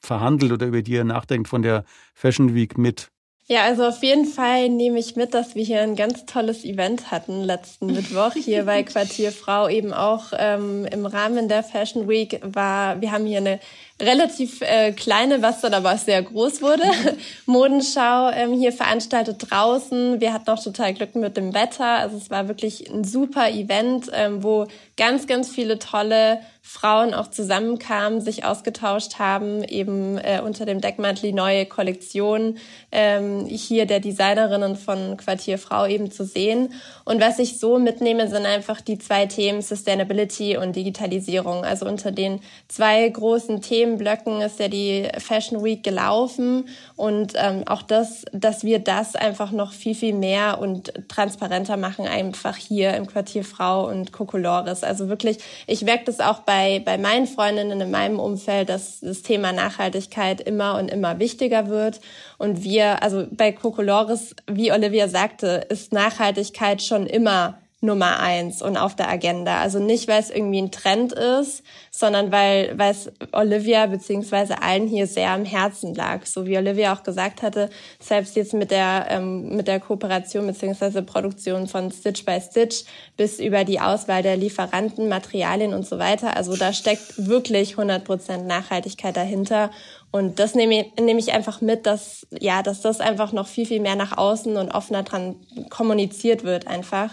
verhandelt 0.00 0.52
oder 0.52 0.66
über 0.66 0.82
die 0.82 0.92
ihr 0.92 1.04
nachdenkt 1.04 1.48
von 1.48 1.62
der 1.62 1.84
Fashion 2.14 2.54
Week 2.54 2.78
mit? 2.78 3.10
Ja, 3.46 3.64
also 3.64 3.84
auf 3.84 4.02
jeden 4.02 4.24
Fall 4.24 4.70
nehme 4.70 4.98
ich 4.98 5.16
mit, 5.16 5.34
dass 5.34 5.54
wir 5.54 5.62
hier 5.62 5.82
ein 5.82 5.96
ganz 5.96 6.24
tolles 6.24 6.64
Event 6.64 7.10
hatten 7.10 7.42
letzten 7.42 7.88
Mittwoch 7.88 8.32
hier 8.32 8.64
bei 8.64 8.82
Quartier 8.84 9.32
Frau 9.32 9.68
eben 9.68 9.92
auch 9.92 10.32
ähm, 10.38 10.86
im 10.86 11.04
Rahmen 11.04 11.46
der 11.46 11.62
Fashion 11.62 12.08
Week 12.08 12.40
war. 12.42 13.02
Wir 13.02 13.12
haben 13.12 13.26
hier 13.26 13.38
eine 13.38 13.60
relativ 14.00 14.62
äh, 14.62 14.92
kleine, 14.92 15.42
was 15.42 15.60
dann 15.60 15.74
aber 15.74 15.98
sehr 15.98 16.22
groß 16.22 16.62
wurde, 16.62 16.84
Modenschau 17.46 18.30
ähm, 18.30 18.54
hier 18.54 18.72
veranstaltet 18.72 19.50
draußen. 19.50 20.22
Wir 20.22 20.32
hatten 20.32 20.48
auch 20.48 20.62
total 20.62 20.94
Glück 20.94 21.14
mit 21.14 21.36
dem 21.36 21.52
Wetter. 21.52 21.98
Also 21.98 22.16
es 22.16 22.30
war 22.30 22.48
wirklich 22.48 22.90
ein 22.90 23.04
super 23.04 23.50
Event, 23.50 24.10
ähm, 24.14 24.42
wo 24.42 24.68
ganz, 24.96 25.26
ganz 25.26 25.50
viele 25.50 25.78
tolle 25.78 26.40
Frauen 26.66 27.12
auch 27.12 27.28
zusammenkamen, 27.28 28.22
sich 28.22 28.46
ausgetauscht 28.46 29.18
haben, 29.18 29.62
eben 29.64 30.16
äh, 30.16 30.40
unter 30.42 30.64
dem 30.64 30.80
Deckmantel 30.80 31.34
neue 31.34 31.66
Kollektion 31.66 32.56
ähm, 32.90 33.44
hier 33.44 33.84
der 33.84 34.00
Designerinnen 34.00 34.74
von 34.74 35.18
Quartier 35.18 35.58
Frau 35.58 35.86
eben 35.86 36.10
zu 36.10 36.24
sehen. 36.24 36.72
Und 37.04 37.20
was 37.20 37.38
ich 37.38 37.58
so 37.60 37.78
mitnehme, 37.78 38.28
sind 38.28 38.46
einfach 38.46 38.80
die 38.80 38.98
zwei 38.98 39.26
Themen 39.26 39.60
Sustainability 39.60 40.56
und 40.56 40.74
Digitalisierung. 40.74 41.66
Also 41.66 41.84
unter 41.84 42.10
den 42.10 42.40
zwei 42.66 43.06
großen 43.10 43.60
Themenblöcken 43.60 44.40
ist 44.40 44.58
ja 44.58 44.68
die 44.68 45.06
Fashion 45.18 45.62
Week 45.62 45.82
gelaufen 45.82 46.66
und 46.96 47.32
ähm, 47.34 47.64
auch 47.66 47.82
das, 47.82 48.24
dass 48.32 48.62
wir 48.62 48.78
das 48.78 49.16
einfach 49.16 49.50
noch 49.50 49.72
viel, 49.72 49.96
viel 49.96 50.14
mehr 50.14 50.60
und 50.60 50.92
transparenter 51.08 51.76
machen, 51.76 52.06
einfach 52.06 52.56
hier 52.56 52.94
im 52.94 53.08
Quartier 53.08 53.44
Frau 53.44 53.88
und 53.88 54.12
Kokolores. 54.12 54.84
Also 54.84 55.08
wirklich, 55.08 55.38
ich 55.66 55.82
merke 55.82 56.04
das 56.04 56.20
auch 56.20 56.40
bei, 56.40 56.80
bei 56.84 56.96
meinen 56.96 57.26
Freundinnen 57.26 57.80
in 57.80 57.90
meinem 57.90 58.20
Umfeld, 58.20 58.68
dass 58.68 59.00
das 59.00 59.22
Thema 59.22 59.52
Nachhaltigkeit 59.52 60.40
immer 60.40 60.78
und 60.78 60.88
immer 60.88 61.18
wichtiger 61.18 61.66
wird. 61.66 62.00
Und 62.38 62.62
wir, 62.62 63.02
also 63.02 63.26
bei 63.28 63.50
Kokolores, 63.50 64.36
wie 64.46 64.70
Olivia 64.70 65.08
sagte, 65.08 65.66
ist 65.68 65.92
Nachhaltigkeit 65.92 66.80
schon 66.80 67.06
immer 67.06 67.58
Nummer 67.84 68.18
eins 68.18 68.62
und 68.62 68.76
auf 68.76 68.96
der 68.96 69.08
Agenda. 69.08 69.58
Also 69.58 69.78
nicht, 69.78 70.08
weil 70.08 70.20
es 70.20 70.30
irgendwie 70.30 70.60
ein 70.60 70.72
Trend 70.72 71.12
ist, 71.12 71.62
sondern 71.90 72.32
weil, 72.32 72.76
weil 72.76 72.92
es 72.92 73.12
Olivia 73.32 73.86
beziehungsweise 73.86 74.62
allen 74.62 74.88
hier 74.88 75.06
sehr 75.06 75.30
am 75.30 75.44
Herzen 75.44 75.94
lag. 75.94 76.24
So 76.26 76.46
wie 76.46 76.56
Olivia 76.56 76.94
auch 76.94 77.02
gesagt 77.02 77.42
hatte, 77.42 77.70
selbst 78.00 78.36
jetzt 78.36 78.54
mit 78.54 78.70
der, 78.70 79.06
ähm, 79.10 79.54
mit 79.56 79.68
der 79.68 79.80
Kooperation 79.80 80.46
beziehungsweise 80.46 81.02
Produktion 81.02 81.68
von 81.68 81.92
Stitch 81.92 82.24
by 82.24 82.40
Stitch 82.40 82.84
bis 83.16 83.38
über 83.38 83.64
die 83.64 83.80
Auswahl 83.80 84.22
der 84.22 84.36
Lieferanten, 84.36 85.08
Materialien 85.08 85.74
und 85.74 85.86
so 85.86 85.98
weiter. 85.98 86.36
Also 86.36 86.56
da 86.56 86.72
steckt 86.72 87.28
wirklich 87.28 87.72
100 87.72 88.04
Prozent 88.04 88.46
Nachhaltigkeit 88.46 89.16
dahinter. 89.16 89.70
Und 90.10 90.38
das 90.38 90.54
nehme 90.54 90.80
ich, 90.80 91.02
nehme 91.02 91.18
ich 91.18 91.32
einfach 91.32 91.60
mit, 91.60 91.86
dass, 91.86 92.24
ja, 92.30 92.62
dass 92.62 92.80
das 92.80 93.00
einfach 93.00 93.32
noch 93.32 93.48
viel, 93.48 93.66
viel 93.66 93.80
mehr 93.80 93.96
nach 93.96 94.16
außen 94.16 94.56
und 94.56 94.70
offener 94.70 95.02
dran 95.02 95.36
kommuniziert 95.70 96.44
wird 96.44 96.68
einfach. 96.68 97.10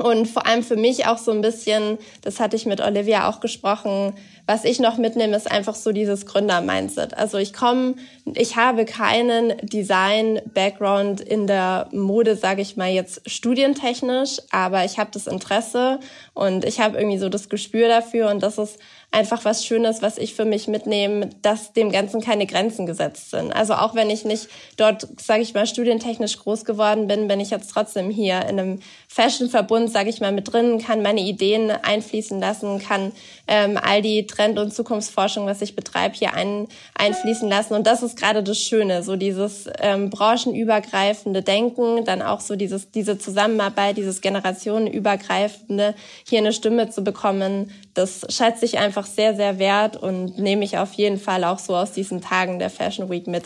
Und 0.00 0.26
vor 0.26 0.46
allem 0.46 0.62
für 0.62 0.76
mich 0.76 1.06
auch 1.06 1.18
so 1.18 1.30
ein 1.30 1.42
bisschen, 1.42 1.98
das 2.22 2.40
hatte 2.40 2.56
ich 2.56 2.64
mit 2.64 2.80
Olivia 2.80 3.28
auch 3.28 3.40
gesprochen, 3.40 4.14
was 4.46 4.64
ich 4.64 4.80
noch 4.80 4.96
mitnehme, 4.96 5.36
ist 5.36 5.48
einfach 5.48 5.76
so 5.76 5.92
dieses 5.92 6.26
Gründer-Mindset. 6.26 7.16
Also 7.16 7.38
ich 7.38 7.52
komme, 7.52 7.94
ich 8.34 8.56
habe 8.56 8.84
keinen 8.84 9.56
Design-Background 9.62 11.20
in 11.20 11.46
der 11.46 11.88
Mode, 11.92 12.34
sage 12.34 12.62
ich 12.62 12.76
mal 12.76 12.90
jetzt 12.90 13.30
studientechnisch, 13.30 14.38
aber 14.50 14.84
ich 14.84 14.98
habe 14.98 15.10
das 15.12 15.28
Interesse 15.28 16.00
und 16.34 16.64
ich 16.64 16.80
habe 16.80 16.98
irgendwie 16.98 17.18
so 17.18 17.28
das 17.28 17.48
Gespür 17.48 17.86
dafür 17.86 18.30
und 18.30 18.42
das 18.42 18.58
ist 18.58 18.78
einfach 19.12 19.44
was 19.44 19.64
Schönes, 19.64 20.02
was 20.02 20.18
ich 20.18 20.34
für 20.34 20.44
mich 20.44 20.68
mitnehme, 20.68 21.30
dass 21.42 21.72
dem 21.72 21.90
Ganzen 21.90 22.20
keine 22.20 22.46
Grenzen 22.46 22.86
gesetzt 22.86 23.30
sind. 23.30 23.52
Also 23.52 23.74
auch 23.74 23.94
wenn 23.94 24.08
ich 24.08 24.24
nicht 24.24 24.48
dort, 24.76 25.06
sage 25.20 25.42
ich 25.42 25.54
mal, 25.54 25.66
studientechnisch 25.66 26.38
groß 26.38 26.64
geworden 26.64 27.08
bin, 27.08 27.28
bin 27.28 27.40
ich 27.40 27.50
jetzt 27.50 27.70
trotzdem 27.70 28.10
hier 28.10 28.42
in 28.42 28.60
einem 28.60 28.80
Fashion-Verbund, 29.08 29.89
sage 29.92 30.10
ich 30.10 30.20
mal, 30.20 30.32
mit 30.32 30.52
drin, 30.52 30.78
kann 30.78 31.02
meine 31.02 31.20
Ideen 31.20 31.70
einfließen 31.70 32.40
lassen, 32.40 32.78
kann 32.78 33.12
ähm, 33.46 33.78
all 33.80 34.02
die 34.02 34.26
Trend- 34.26 34.58
und 34.58 34.72
Zukunftsforschung, 34.72 35.46
was 35.46 35.62
ich 35.62 35.76
betreibe, 35.76 36.14
hier 36.14 36.34
ein, 36.34 36.68
einfließen 36.94 37.48
lassen. 37.48 37.74
Und 37.74 37.86
das 37.86 38.02
ist 38.02 38.18
gerade 38.18 38.42
das 38.42 38.58
Schöne, 38.58 39.02
so 39.02 39.16
dieses 39.16 39.68
ähm, 39.78 40.10
branchenübergreifende 40.10 41.42
Denken, 41.42 42.04
dann 42.04 42.22
auch 42.22 42.40
so 42.40 42.56
dieses, 42.56 42.90
diese 42.90 43.18
Zusammenarbeit, 43.18 43.96
dieses 43.96 44.20
generationenübergreifende, 44.20 45.94
hier 46.26 46.38
eine 46.38 46.52
Stimme 46.52 46.90
zu 46.90 47.02
bekommen, 47.02 47.70
das 47.94 48.26
schätze 48.28 48.64
ich 48.64 48.78
einfach 48.78 49.06
sehr, 49.06 49.34
sehr 49.34 49.58
wert 49.58 49.96
und 49.96 50.38
nehme 50.38 50.64
ich 50.64 50.78
auf 50.78 50.92
jeden 50.94 51.18
Fall 51.18 51.44
auch 51.44 51.58
so 51.58 51.76
aus 51.76 51.92
diesen 51.92 52.20
Tagen 52.20 52.58
der 52.58 52.70
Fashion 52.70 53.10
Week 53.10 53.26
mit. 53.26 53.44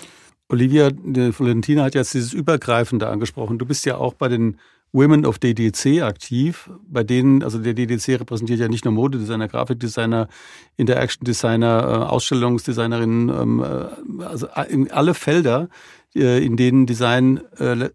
Olivia, 0.48 0.90
Valentina 0.92 1.84
hat 1.84 1.94
jetzt 1.94 2.14
dieses 2.14 2.32
Übergreifende 2.32 3.08
angesprochen. 3.08 3.58
Du 3.58 3.64
bist 3.64 3.86
ja 3.86 3.96
auch 3.96 4.14
bei 4.14 4.28
den 4.28 4.58
Women 4.94 5.26
of 5.26 5.40
DDC 5.40 6.02
aktiv, 6.02 6.70
bei 6.88 7.02
denen, 7.02 7.42
also 7.42 7.58
der 7.58 7.74
DDC 7.74 8.20
repräsentiert 8.20 8.60
ja 8.60 8.68
nicht 8.68 8.84
nur 8.84 8.94
Modedesigner, 8.94 9.48
Grafikdesigner, 9.48 10.28
Interaction 10.76 11.24
Designer, 11.24 11.82
äh, 11.82 12.10
Ausstellungsdesignerinnen, 12.10 13.28
ähm, 13.28 13.60
äh, 13.60 14.24
also 14.24 14.46
alle 14.50 15.14
Felder, 15.14 15.68
äh, 16.14 16.44
in 16.44 16.56
denen 16.56 16.86
Design 16.86 17.40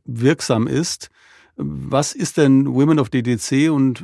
wirksam 0.06 0.68
ist. 0.68 1.10
Was 1.56 2.14
ist 2.14 2.38
denn 2.38 2.74
Women 2.74 3.00
of 3.00 3.10
DDC 3.10 3.70
und 3.70 4.04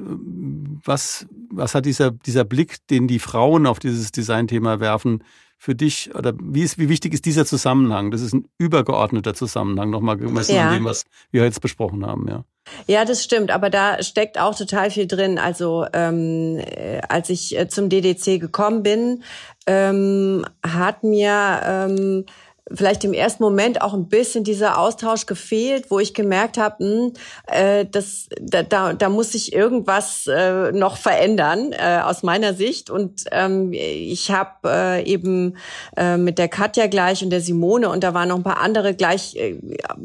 was, 0.83 1.27
was 1.49 1.75
hat 1.75 1.85
dieser, 1.85 2.11
dieser 2.11 2.45
Blick, 2.45 2.77
den 2.89 3.07
die 3.07 3.19
Frauen 3.19 3.65
auf 3.65 3.79
dieses 3.79 4.11
Designthema 4.13 4.79
werfen, 4.79 5.21
für 5.57 5.75
dich 5.75 6.13
oder 6.15 6.33
wie, 6.41 6.63
ist, 6.63 6.77
wie 6.77 6.89
wichtig 6.89 7.13
ist 7.13 7.25
dieser 7.25 7.45
Zusammenhang? 7.45 8.11
Das 8.11 8.21
ist 8.21 8.33
ein 8.33 8.47
übergeordneter 8.57 9.33
Zusammenhang, 9.33 9.89
nochmal 9.89 10.17
gemessen 10.17 10.55
ja. 10.55 10.69
an 10.69 10.73
dem, 10.75 10.85
was 10.85 11.05
wir 11.31 11.43
jetzt 11.43 11.61
besprochen 11.61 12.05
haben, 12.05 12.27
ja. 12.27 12.45
Ja, 12.87 13.05
das 13.05 13.23
stimmt, 13.23 13.51
aber 13.51 13.69
da 13.69 14.01
steckt 14.01 14.39
auch 14.39 14.55
total 14.55 14.89
viel 14.89 15.07
drin. 15.07 15.37
Also 15.37 15.85
ähm, 15.93 16.57
äh, 16.57 17.01
als 17.07 17.29
ich 17.29 17.57
äh, 17.57 17.67
zum 17.67 17.89
DDC 17.89 18.39
gekommen 18.39 18.83
bin, 18.83 19.23
ähm, 19.67 20.45
hat 20.65 21.03
mir 21.03 21.61
ähm, 21.63 22.25
vielleicht 22.73 23.03
im 23.03 23.13
ersten 23.13 23.43
Moment 23.43 23.81
auch 23.81 23.93
ein 23.93 24.07
bisschen 24.07 24.43
dieser 24.43 24.79
Austausch 24.79 25.25
gefehlt, 25.25 25.91
wo 25.91 25.99
ich 25.99 26.13
gemerkt 26.13 26.57
habe, 26.57 26.83
hm, 26.83 27.13
äh, 27.47 27.85
das, 27.85 28.27
da, 28.41 28.63
da, 28.63 28.93
da 28.93 29.09
muss 29.09 29.33
sich 29.33 29.53
irgendwas 29.53 30.27
äh, 30.27 30.71
noch 30.71 30.97
verändern 30.97 31.73
äh, 31.73 31.99
aus 32.03 32.23
meiner 32.23 32.53
Sicht. 32.53 32.89
Und 32.89 33.25
ähm, 33.31 33.71
ich 33.73 34.31
habe 34.31 34.51
äh, 34.65 35.03
eben 35.03 35.57
äh, 35.95 36.17
mit 36.17 36.39
der 36.39 36.47
Katja 36.47 36.87
gleich 36.87 37.23
und 37.23 37.29
der 37.29 37.41
Simone 37.41 37.89
und 37.89 38.03
da 38.03 38.13
waren 38.13 38.29
noch 38.29 38.37
ein 38.37 38.43
paar 38.43 38.61
andere 38.61 38.95
gleich, 38.95 39.35
äh, 39.35 39.59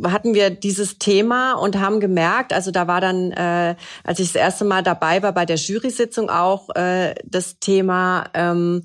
hatten 0.05 0.35
wir 0.35 0.51
dieses 0.51 0.99
Thema 0.99 1.55
und 1.55 1.81
haben 1.81 2.01
gemerkt, 2.01 2.53
also 2.53 2.71
da 2.71 2.87
war 2.87 3.01
dann, 3.01 3.33
äh, 3.33 3.75
als 4.05 4.19
ich 4.19 4.33
das 4.33 4.41
erste 4.43 4.65
Mal 4.65 4.83
dabei 4.83 5.23
war 5.23 5.33
bei 5.33 5.47
der 5.47 5.57
Jury-Sitzung 5.57 6.29
auch 6.29 6.69
äh, 6.75 7.15
das 7.25 7.59
Thema, 7.59 8.25
ähm, 8.35 8.83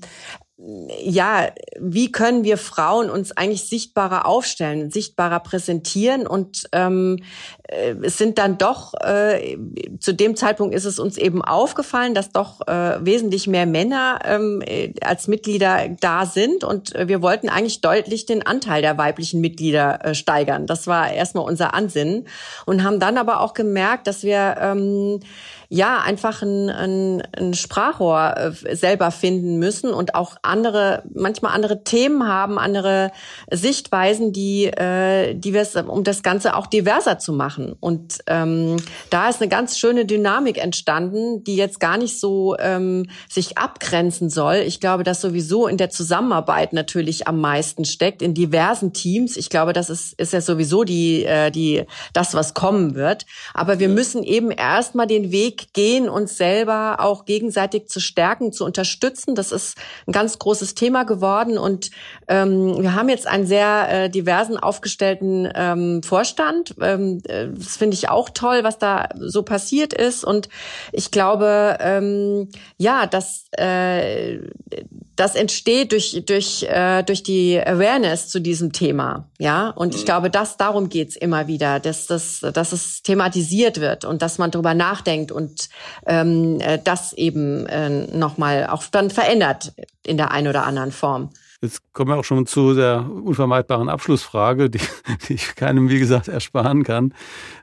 ja, 0.58 1.50
wie 1.78 2.10
können 2.10 2.42
wir 2.42 2.56
Frauen 2.56 3.10
uns 3.10 3.32
eigentlich 3.32 3.68
sichtbarer 3.68 4.24
aufstellen, 4.24 4.90
sichtbarer 4.90 5.40
präsentieren? 5.40 6.26
Und 6.26 6.66
ähm, 6.72 7.18
äh, 7.18 7.55
es 7.68 8.18
sind 8.18 8.38
dann 8.38 8.58
doch 8.58 8.94
äh, 8.94 9.58
zu 9.98 10.14
dem 10.14 10.36
Zeitpunkt 10.36 10.74
ist 10.74 10.84
es 10.84 10.98
uns 10.98 11.16
eben 11.16 11.42
aufgefallen, 11.42 12.14
dass 12.14 12.30
doch 12.30 12.66
äh, 12.66 13.04
wesentlich 13.04 13.46
mehr 13.46 13.66
Männer 13.66 14.20
ähm, 14.24 14.62
äh, 14.64 14.92
als 15.00 15.26
Mitglieder 15.26 15.88
da 16.00 16.26
sind 16.26 16.64
und 16.64 16.94
wir 16.96 17.22
wollten 17.22 17.48
eigentlich 17.48 17.80
deutlich 17.80 18.26
den 18.26 18.46
Anteil 18.46 18.82
der 18.82 18.98
weiblichen 18.98 19.40
Mitglieder 19.40 20.04
äh, 20.04 20.14
steigern. 20.14 20.66
Das 20.66 20.86
war 20.86 21.12
erstmal 21.12 21.44
unser 21.44 21.74
Ansinnen 21.74 22.28
und 22.66 22.84
haben 22.84 23.00
dann 23.00 23.18
aber 23.18 23.40
auch 23.40 23.54
gemerkt, 23.54 24.06
dass 24.06 24.22
wir 24.22 24.56
ähm, 24.60 25.20
ja 25.68 25.98
einfach 25.98 26.42
ein, 26.42 26.70
ein, 26.70 27.22
ein 27.36 27.54
Sprachrohr 27.54 28.34
äh, 28.36 28.76
selber 28.76 29.10
finden 29.10 29.58
müssen 29.58 29.92
und 29.92 30.14
auch 30.14 30.36
andere, 30.42 31.02
manchmal 31.12 31.54
andere 31.54 31.82
Themen 31.82 32.26
haben, 32.26 32.58
andere 32.58 33.10
Sichtweisen, 33.50 34.32
die, 34.32 34.66
äh, 34.66 35.34
die 35.34 35.54
wir 35.54 35.66
um 35.88 36.04
das 36.04 36.22
Ganze 36.22 36.54
auch 36.54 36.66
diverser 36.66 37.18
zu 37.18 37.32
machen. 37.32 37.55
Und 37.80 38.18
ähm, 38.26 38.76
da 39.10 39.28
ist 39.28 39.40
eine 39.40 39.48
ganz 39.48 39.78
schöne 39.78 40.04
Dynamik 40.04 40.58
entstanden, 40.62 41.42
die 41.44 41.56
jetzt 41.56 41.80
gar 41.80 41.96
nicht 41.96 42.20
so 42.20 42.54
ähm, 42.58 43.08
sich 43.28 43.56
abgrenzen 43.56 44.28
soll. 44.28 44.56
Ich 44.56 44.80
glaube, 44.80 45.02
dass 45.02 45.22
sowieso 45.22 45.66
in 45.66 45.78
der 45.78 45.88
Zusammenarbeit 45.88 46.74
natürlich 46.74 47.26
am 47.26 47.40
meisten 47.40 47.86
steckt, 47.86 48.20
in 48.20 48.34
diversen 48.34 48.92
Teams. 48.92 49.36
Ich 49.36 49.48
glaube, 49.48 49.72
das 49.72 49.88
ist, 49.88 50.12
ist 50.20 50.34
ja 50.34 50.42
sowieso 50.42 50.84
die, 50.84 51.24
äh, 51.24 51.50
die, 51.50 51.84
das, 52.12 52.34
was 52.34 52.52
kommen 52.52 52.94
wird. 52.94 53.24
Aber 53.54 53.78
wir 53.78 53.88
müssen 53.88 54.22
eben 54.22 54.50
erstmal 54.50 55.06
den 55.06 55.32
Weg 55.32 55.72
gehen, 55.72 56.10
uns 56.10 56.36
selber 56.36 56.96
auch 57.00 57.24
gegenseitig 57.24 57.88
zu 57.88 58.00
stärken, 58.00 58.52
zu 58.52 58.66
unterstützen. 58.66 59.34
Das 59.34 59.50
ist 59.50 59.78
ein 60.06 60.12
ganz 60.12 60.26
ganz 60.26 60.40
großes 60.40 60.74
Thema 60.74 61.04
geworden 61.04 61.56
und 61.56 61.92
ähm, 62.26 62.82
wir 62.82 62.96
haben 62.96 63.08
jetzt 63.08 63.28
einen 63.28 63.46
sehr 63.46 63.86
äh, 63.88 64.10
diversen 64.10 64.56
aufgestellten 64.56 65.48
ähm, 65.54 66.02
Vorstand. 66.02 66.74
Ähm, 66.80 67.22
das 67.46 67.76
finde 67.76 67.94
ich 67.94 68.08
auch 68.08 68.30
toll, 68.30 68.64
was 68.64 68.78
da 68.78 69.08
so 69.18 69.42
passiert 69.42 69.92
ist 69.92 70.24
und 70.24 70.48
ich 70.92 71.10
glaube, 71.10 71.76
ähm, 71.80 72.48
ja, 72.76 73.06
dass 73.06 73.46
äh, 73.52 74.38
das 75.16 75.34
entsteht 75.34 75.92
durch 75.92 76.22
durch 76.26 76.64
äh, 76.64 77.02
durch 77.02 77.22
die 77.22 77.58
Awareness 77.58 78.28
zu 78.28 78.40
diesem 78.40 78.72
Thema, 78.72 79.28
ja. 79.38 79.70
Und 79.70 79.94
ich 79.94 80.02
mhm. 80.02 80.06
glaube, 80.06 80.30
dass 80.30 80.56
darum 80.56 80.88
geht's 80.88 81.16
immer 81.16 81.46
wieder, 81.46 81.80
dass 81.80 82.06
das 82.06 82.40
dass 82.40 82.72
es 82.72 83.02
thematisiert 83.02 83.80
wird 83.80 84.04
und 84.04 84.22
dass 84.22 84.38
man 84.38 84.50
darüber 84.50 84.74
nachdenkt 84.74 85.32
und 85.32 85.68
ähm, 86.06 86.60
äh, 86.60 86.78
das 86.82 87.12
eben 87.12 87.66
äh, 87.66 87.88
nochmal 87.88 88.66
auch 88.66 88.84
dann 88.90 89.10
verändert 89.10 89.72
in 90.04 90.16
der 90.16 90.30
einen 90.30 90.48
oder 90.48 90.64
anderen 90.66 90.92
Form. 90.92 91.30
Jetzt 91.62 91.80
kommen 91.92 92.10
wir 92.10 92.16
auch 92.16 92.24
schon 92.24 92.46
zu 92.46 92.74
der 92.74 93.10
unvermeidbaren 93.10 93.88
Abschlussfrage, 93.88 94.68
die, 94.68 94.80
die 95.28 95.34
ich 95.34 95.54
keinem, 95.54 95.88
wie 95.88 95.98
gesagt, 95.98 96.28
ersparen 96.28 96.82
kann. 96.82 97.14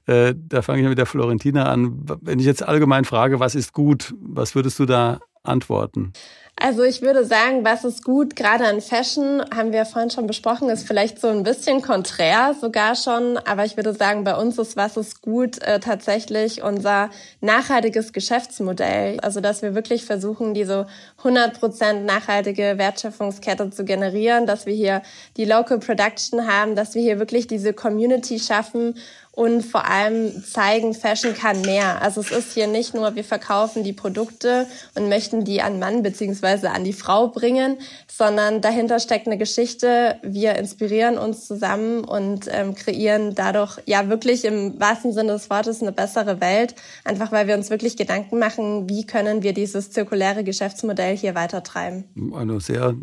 Äh, 0.06 0.34
da 0.36 0.62
fange 0.62 0.82
ich 0.82 0.88
mit 0.88 0.98
der 0.98 1.06
Florentina 1.06 1.66
an. 1.66 2.06
Wenn 2.22 2.40
ich 2.40 2.46
jetzt 2.46 2.64
allgemein 2.64 3.06
frage, 3.06 3.40
was 3.40 3.56
ist 3.56 3.74
gut, 3.74 4.14
was 4.20 4.56
würdest 4.56 4.80
du 4.80 4.86
da 4.86 5.20
antworten? 5.44 6.14
Also 6.56 6.84
ich 6.84 7.02
würde 7.02 7.26
sagen, 7.26 7.66
was 7.66 7.84
ist 7.84 8.04
gut, 8.04 8.36
gerade 8.36 8.66
an 8.66 8.80
Fashion, 8.80 9.44
haben 9.54 9.74
wir 9.74 9.86
vorhin 9.86 10.12
schon 10.12 10.28
besprochen, 10.28 10.70
ist 10.70 10.88
vielleicht 10.88 11.20
so 11.20 11.28
ein 11.28 11.44
bisschen 11.44 11.82
konträr 11.82 12.56
sogar 12.60 12.96
schon. 12.96 13.38
Aber 13.38 13.66
ich 13.66 13.76
würde 13.76 13.94
sagen, 13.94 14.24
bei 14.24 14.36
uns 14.36 14.58
ist 14.58 14.78
was 14.78 14.96
ist 14.96 15.22
gut 15.22 15.62
äh, 15.64 15.80
tatsächlich 15.80 16.62
unser 16.62 17.10
nachhaltiges 17.42 18.14
Geschäftsmodell. 18.14 19.20
Also 19.20 19.42
dass 19.42 19.62
wir 19.62 19.76
wirklich 19.76 20.06
versuchen, 20.06 20.54
diese 20.54 20.88
100% 21.24 22.02
nachhaltige 22.02 22.78
Wertschöpfungskette 22.78 23.72
zu 23.72 23.84
generieren, 23.84 24.46
dass 24.46 24.66
wir 24.66 24.74
hier 24.74 25.02
die 25.36 25.46
Local 25.46 25.80
Production 25.80 26.48
haben, 26.48 26.76
dass 26.76 26.94
wir 26.94 27.02
hier 27.02 27.20
wirklich 27.20 27.48
diese 27.48 27.74
Community 27.74 28.40
schaffen 28.40 28.96
und 29.36 29.64
vor 29.64 29.86
allem 29.86 30.44
zeigen, 30.44 30.94
Fashion 30.94 31.34
kann 31.34 31.62
mehr. 31.62 32.04
Also 32.04 32.22
es 32.22 32.32
ist 32.32 32.54
hier 32.54 32.68
nicht 32.68 32.94
nur, 32.94 33.16
wir 33.16 33.24
verkaufen 33.24 33.84
die 33.84 33.92
Produkte 33.92 34.68
und 34.94 35.10
möchten 35.10 35.44
die 35.44 35.62
an 35.62 35.80
Mann 35.80 36.04
beziehungsweise 36.04 36.70
an 36.70 36.84
die 36.84 36.94
Frau 36.94 37.30
bringen, 37.30 37.78
sondern 38.08 38.62
dahinter 38.62 39.00
steckt 39.00 39.26
eine 39.26 39.40
Geschichte. 39.40 40.20
Wir 40.22 40.56
inspirieren 40.56 41.18
uns 41.18 41.48
zusammen 41.48 42.04
und 42.04 42.48
ähm, 42.52 42.76
kreieren 42.76 43.34
dadurch 43.34 43.80
ja 43.88 44.08
wirklich 44.08 44.46
im 44.46 44.80
wahrsten 44.80 45.14
Sinne 45.14 45.34
des 45.34 45.50
Wortes 45.50 45.82
eine 45.82 45.92
bessere 45.92 46.40
Welt, 46.40 46.76
einfach 47.04 47.32
weil 47.32 47.48
wir 47.48 47.56
uns 47.56 47.72
wirklich 47.72 47.98
Gedanken 47.98 48.38
machen, 48.38 48.88
wie 48.88 49.04
können 49.08 49.42
wir 49.42 49.54
dieses 49.54 49.90
zirkuläre 49.90 50.44
Geschäftsmodell 50.44 51.18
hier 51.18 51.34
weitertreiben. 51.34 52.04
Eine 52.36 52.60
sehr 52.62 52.94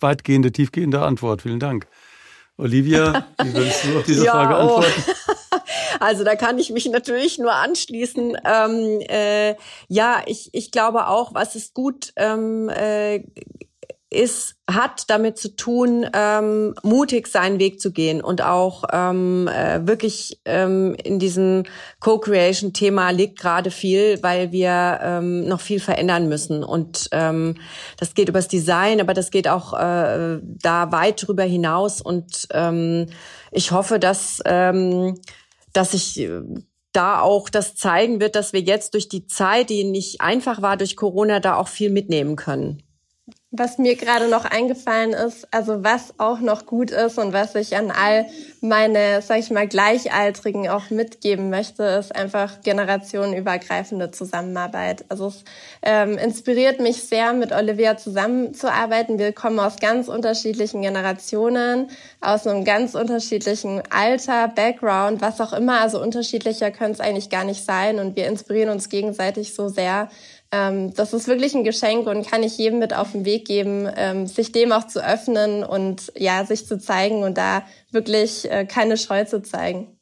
weitgehende, 0.00 0.52
tiefgehende 0.52 1.00
Antwort. 1.00 1.40
Vielen 1.40 1.58
Dank. 1.58 1.86
Olivia, 2.60 3.26
wie 3.42 3.54
würdest 3.54 3.84
du 3.84 3.98
auf 3.98 4.04
diese 4.04 4.24
ja, 4.24 4.32
Frage 4.32 4.54
oh. 4.54 4.76
antworten? 4.76 5.04
Oh. 5.06 5.14
Also 5.98 6.24
da 6.24 6.34
kann 6.34 6.58
ich 6.58 6.70
mich 6.70 6.86
natürlich 6.86 7.38
nur 7.38 7.52
anschließen. 7.52 8.36
Ähm, 8.44 9.00
äh, 9.08 9.54
ja, 9.88 10.22
ich, 10.26 10.48
ich 10.52 10.70
glaube 10.70 11.08
auch, 11.08 11.34
was 11.34 11.56
ist 11.56 11.74
gut 11.74 12.12
ähm, 12.16 12.70
äh, 12.70 13.22
ist, 14.10 14.56
hat 14.68 15.08
damit 15.08 15.38
zu 15.38 15.54
tun, 15.54 16.04
ähm, 16.12 16.74
mutig 16.82 17.28
seinen 17.28 17.60
Weg 17.60 17.80
zu 17.80 17.92
gehen 17.92 18.20
und 18.20 18.42
auch 18.42 18.84
ähm, 18.92 19.48
äh, 19.48 19.86
wirklich 19.86 20.40
ähm, 20.44 20.96
in 21.02 21.20
diesem 21.20 21.62
Co-Creation-Thema 22.00 23.10
liegt 23.10 23.38
gerade 23.38 23.70
viel, 23.70 24.20
weil 24.22 24.50
wir 24.50 24.98
ähm, 25.02 25.46
noch 25.46 25.60
viel 25.60 25.78
verändern 25.78 26.28
müssen. 26.28 26.64
Und 26.64 27.08
ähm, 27.12 27.56
das 27.98 28.14
geht 28.14 28.28
übers 28.28 28.48
Design, 28.48 29.00
aber 29.00 29.14
das 29.14 29.30
geht 29.30 29.46
auch 29.46 29.72
äh, 29.74 30.40
da 30.42 30.92
weit 30.92 31.26
drüber 31.26 31.44
hinaus. 31.44 32.00
Und 32.00 32.48
ähm, 32.52 33.06
ich 33.52 33.70
hoffe, 33.70 34.00
dass 34.00 34.40
ähm, 34.44 35.14
dass 35.72 35.94
ich 35.94 36.18
äh, 36.18 36.42
da 36.92 37.20
auch 37.20 37.48
das 37.48 37.76
zeigen 37.76 38.20
wird, 38.20 38.34
dass 38.34 38.52
wir 38.52 38.60
jetzt 38.60 38.94
durch 38.94 39.08
die 39.08 39.26
Zeit, 39.26 39.70
die 39.70 39.84
nicht 39.84 40.20
einfach 40.20 40.60
war 40.62 40.76
durch 40.76 40.96
Corona, 40.96 41.38
da 41.40 41.56
auch 41.56 41.68
viel 41.68 41.90
mitnehmen 41.90 42.36
können. 42.36 42.82
Was 43.52 43.78
mir 43.78 43.96
gerade 43.96 44.28
noch 44.28 44.44
eingefallen 44.44 45.12
ist, 45.12 45.48
also 45.50 45.82
was 45.82 46.14
auch 46.18 46.38
noch 46.38 46.66
gut 46.66 46.92
ist 46.92 47.18
und 47.18 47.32
was 47.32 47.56
ich 47.56 47.76
an 47.76 47.90
all 47.90 48.26
meine, 48.60 49.22
sag 49.22 49.40
ich 49.40 49.50
mal, 49.50 49.66
Gleichaltrigen 49.66 50.68
auch 50.68 50.90
mitgeben 50.90 51.50
möchte, 51.50 51.82
ist 51.82 52.14
einfach 52.14 52.60
generationenübergreifende 52.60 54.12
Zusammenarbeit. 54.12 55.04
Also 55.08 55.28
es 55.28 55.44
ähm, 55.82 56.16
inspiriert 56.16 56.78
mich 56.78 57.02
sehr, 57.02 57.32
mit 57.32 57.50
Olivia 57.50 57.96
zusammenzuarbeiten. 57.96 59.18
Wir 59.18 59.32
kommen 59.32 59.58
aus 59.58 59.80
ganz 59.80 60.06
unterschiedlichen 60.06 60.82
Generationen, 60.82 61.90
aus 62.20 62.46
einem 62.46 62.64
ganz 62.64 62.94
unterschiedlichen 62.94 63.82
Alter, 63.90 64.46
Background, 64.46 65.22
was 65.22 65.40
auch 65.40 65.52
immer. 65.52 65.80
Also 65.80 66.00
unterschiedlicher 66.00 66.70
könnte 66.70 66.92
es 66.92 67.00
eigentlich 67.00 67.30
gar 67.30 67.42
nicht 67.42 67.64
sein 67.64 67.98
und 67.98 68.14
wir 68.14 68.28
inspirieren 68.28 68.70
uns 68.70 68.88
gegenseitig 68.88 69.54
so 69.54 69.68
sehr 69.68 70.08
ähm, 70.52 70.92
das 70.94 71.12
ist 71.12 71.28
wirklich 71.28 71.54
ein 71.54 71.62
Geschenk 71.64 72.06
und 72.06 72.26
kann 72.28 72.42
ich 72.42 72.58
jedem 72.58 72.80
mit 72.80 72.94
auf 72.94 73.12
den 73.12 73.24
Weg 73.24 73.46
geben, 73.46 73.88
ähm, 73.94 74.26
sich 74.26 74.50
dem 74.52 74.72
auch 74.72 74.86
zu 74.86 75.04
öffnen 75.04 75.62
und 75.62 76.12
ja, 76.16 76.44
sich 76.44 76.66
zu 76.66 76.78
zeigen 76.78 77.22
und 77.22 77.38
da 77.38 77.62
wirklich 77.92 78.50
äh, 78.50 78.66
keine 78.66 78.96
Scheu 78.96 79.24
zu 79.24 79.42
zeigen. 79.42 79.96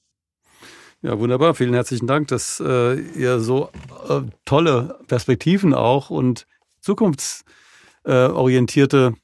Ja, 1.03 1.19
wunderbar. 1.19 1.55
Vielen 1.55 1.75
herzlichen 1.75 2.07
Dank, 2.07 2.29
dass 2.29 2.61
äh, 2.61 2.95
ihr 2.95 3.41
so 3.41 3.69
äh, 4.09 4.23
tolle 4.45 4.99
Perspektiven 5.07 5.75
auch 5.75 6.11
und 6.11 6.47
zukunftsorientierte 6.81 9.15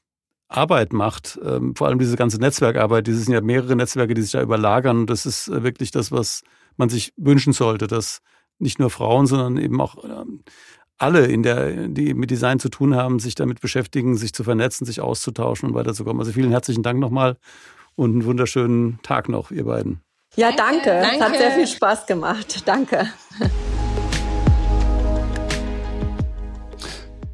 Arbeit 0.47 0.93
macht. 0.93 1.39
Ähm, 1.43 1.75
vor 1.75 1.87
allem 1.87 1.97
diese 1.99 2.15
ganze 2.15 2.37
Netzwerkarbeit. 2.37 3.07
Dieses 3.07 3.25
sind 3.25 3.33
ja 3.33 3.41
mehrere 3.41 3.75
Netzwerke, 3.75 4.13
die 4.13 4.21
sich 4.21 4.31
da 4.31 4.41
überlagern. 4.41 4.99
Und 4.99 5.09
das 5.09 5.25
ist 5.25 5.49
äh, 5.49 5.63
wirklich 5.63 5.91
das, 5.91 6.13
was 6.13 6.43
man 6.77 6.87
sich 6.87 7.11
wünschen 7.17 7.51
sollte, 7.51 7.87
dass 7.87 8.21
nicht 8.57 8.79
nur 8.79 8.89
Frauen, 8.89 9.27
sondern 9.27 9.57
eben 9.57 9.81
auch 9.81 10.01
ähm, 10.05 10.45
alle, 10.97 11.25
in 11.25 11.43
der, 11.43 11.87
die 11.87 12.13
mit 12.13 12.31
Design 12.31 12.59
zu 12.59 12.69
tun 12.69 12.95
haben, 12.95 13.19
sich 13.19 13.35
damit 13.35 13.61
beschäftigen, 13.61 14.15
sich 14.17 14.33
zu 14.33 14.43
vernetzen, 14.43 14.85
sich 14.85 15.01
auszutauschen 15.01 15.69
und 15.69 15.75
weiterzukommen. 15.75 16.19
Also 16.19 16.31
vielen 16.31 16.51
herzlichen 16.51 16.83
Dank 16.83 16.99
nochmal 16.99 17.37
und 17.95 18.11
einen 18.11 18.25
wunderschönen 18.25 18.99
Tag 19.03 19.29
noch, 19.29 19.51
ihr 19.51 19.65
beiden. 19.65 20.01
Ja, 20.35 20.51
danke. 20.51 20.85
danke. 20.85 21.15
Es 21.15 21.21
hat 21.21 21.37
sehr 21.37 21.51
viel 21.51 21.67
Spaß 21.67 22.05
gemacht. 22.07 22.63
Danke. 22.65 23.07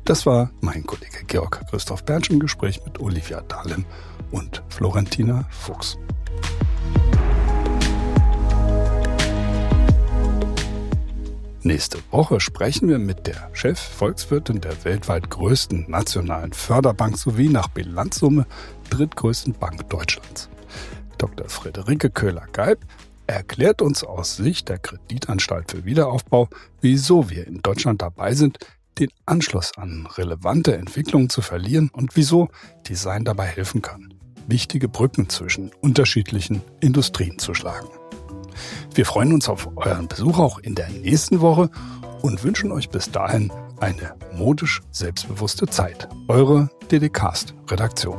Das 0.06 0.26
war 0.26 0.52
mein 0.62 0.86
Kollege 0.86 1.24
Georg 1.28 1.62
Christoph 1.69 2.04
Bernsch 2.04 2.30
im 2.30 2.39
Gespräch 2.39 2.82
mit 2.86 3.00
Olivia 3.00 3.41
Dahlem 3.41 3.86
und 4.32 4.63
Florentina 4.69 5.45
Fuchs. 5.52 5.97
Nächste 11.63 12.00
Woche 12.10 12.39
sprechen 12.39 12.89
wir 12.89 12.97
mit 12.97 13.28
der 13.28 13.52
Chefvolkswirtin 13.54 14.62
der 14.62 14.84
weltweit 14.84 15.30
größten 15.30 15.86
nationalen 15.88 16.54
Förderbank 16.54 17.19
sowie 17.19 17.50
nach 17.50 17.67
Bilanzsumme 17.67 18.47
drittgrößten 18.89 19.54
Bank 19.54 19.88
Deutschlands. 19.88 20.50
Dr. 21.19 21.47
Friederike 21.50 22.10
Köhler-Geib 22.10 22.80
erklärt 23.28 23.84
uns 23.84 24.04
aus 24.04 24.38
Sicht 24.38 24.69
der 24.69 24.80
Kreditanstalt 24.80 25.69
für 25.69 25.86
Wiederaufbau, 25.86 26.50
wieso 26.82 27.30
wir 27.30 27.45
in 27.45 27.62
Deutschland 27.62 28.02
dabei 28.02 28.34
sind, 28.34 28.58
den 28.97 29.10
Anschluss 29.28 29.78
an 29.78 30.08
relevante 30.17 30.76
Entwicklungen 30.76 31.30
zu 31.30 31.43
verlieren 31.43 31.91
und 31.93 32.15
wieso 32.15 32.50
Design 32.89 33.24
dabei 33.24 33.45
helfen 33.45 33.84
kann, 33.84 34.15
wichtige 34.47 34.89
Brücken 34.89 35.30
zwischen 35.30 35.69
unterschiedlichen 35.80 36.63
Industrien 36.80 37.38
zu 37.38 37.54
schlagen. 37.54 38.01
Wir 38.94 39.06
freuen 39.06 39.34
uns 39.34 39.50
auf 39.50 39.70
euren 39.76 40.08
Besuch 40.08 40.40
auch 40.40 40.60
in 40.60 40.76
der 40.76 40.90
nächsten 40.90 41.42
Woche 41.42 41.70
und 42.22 42.44
wünschen 42.44 42.72
euch 42.72 42.90
bis 42.90 43.12
dahin 43.12 43.52
eine 43.80 44.14
modisch 44.34 44.82
selbstbewusste 44.92 45.68
Zeit. 45.68 46.08
Eure 46.28 46.70
DDcast-Redaktion. 46.92 48.18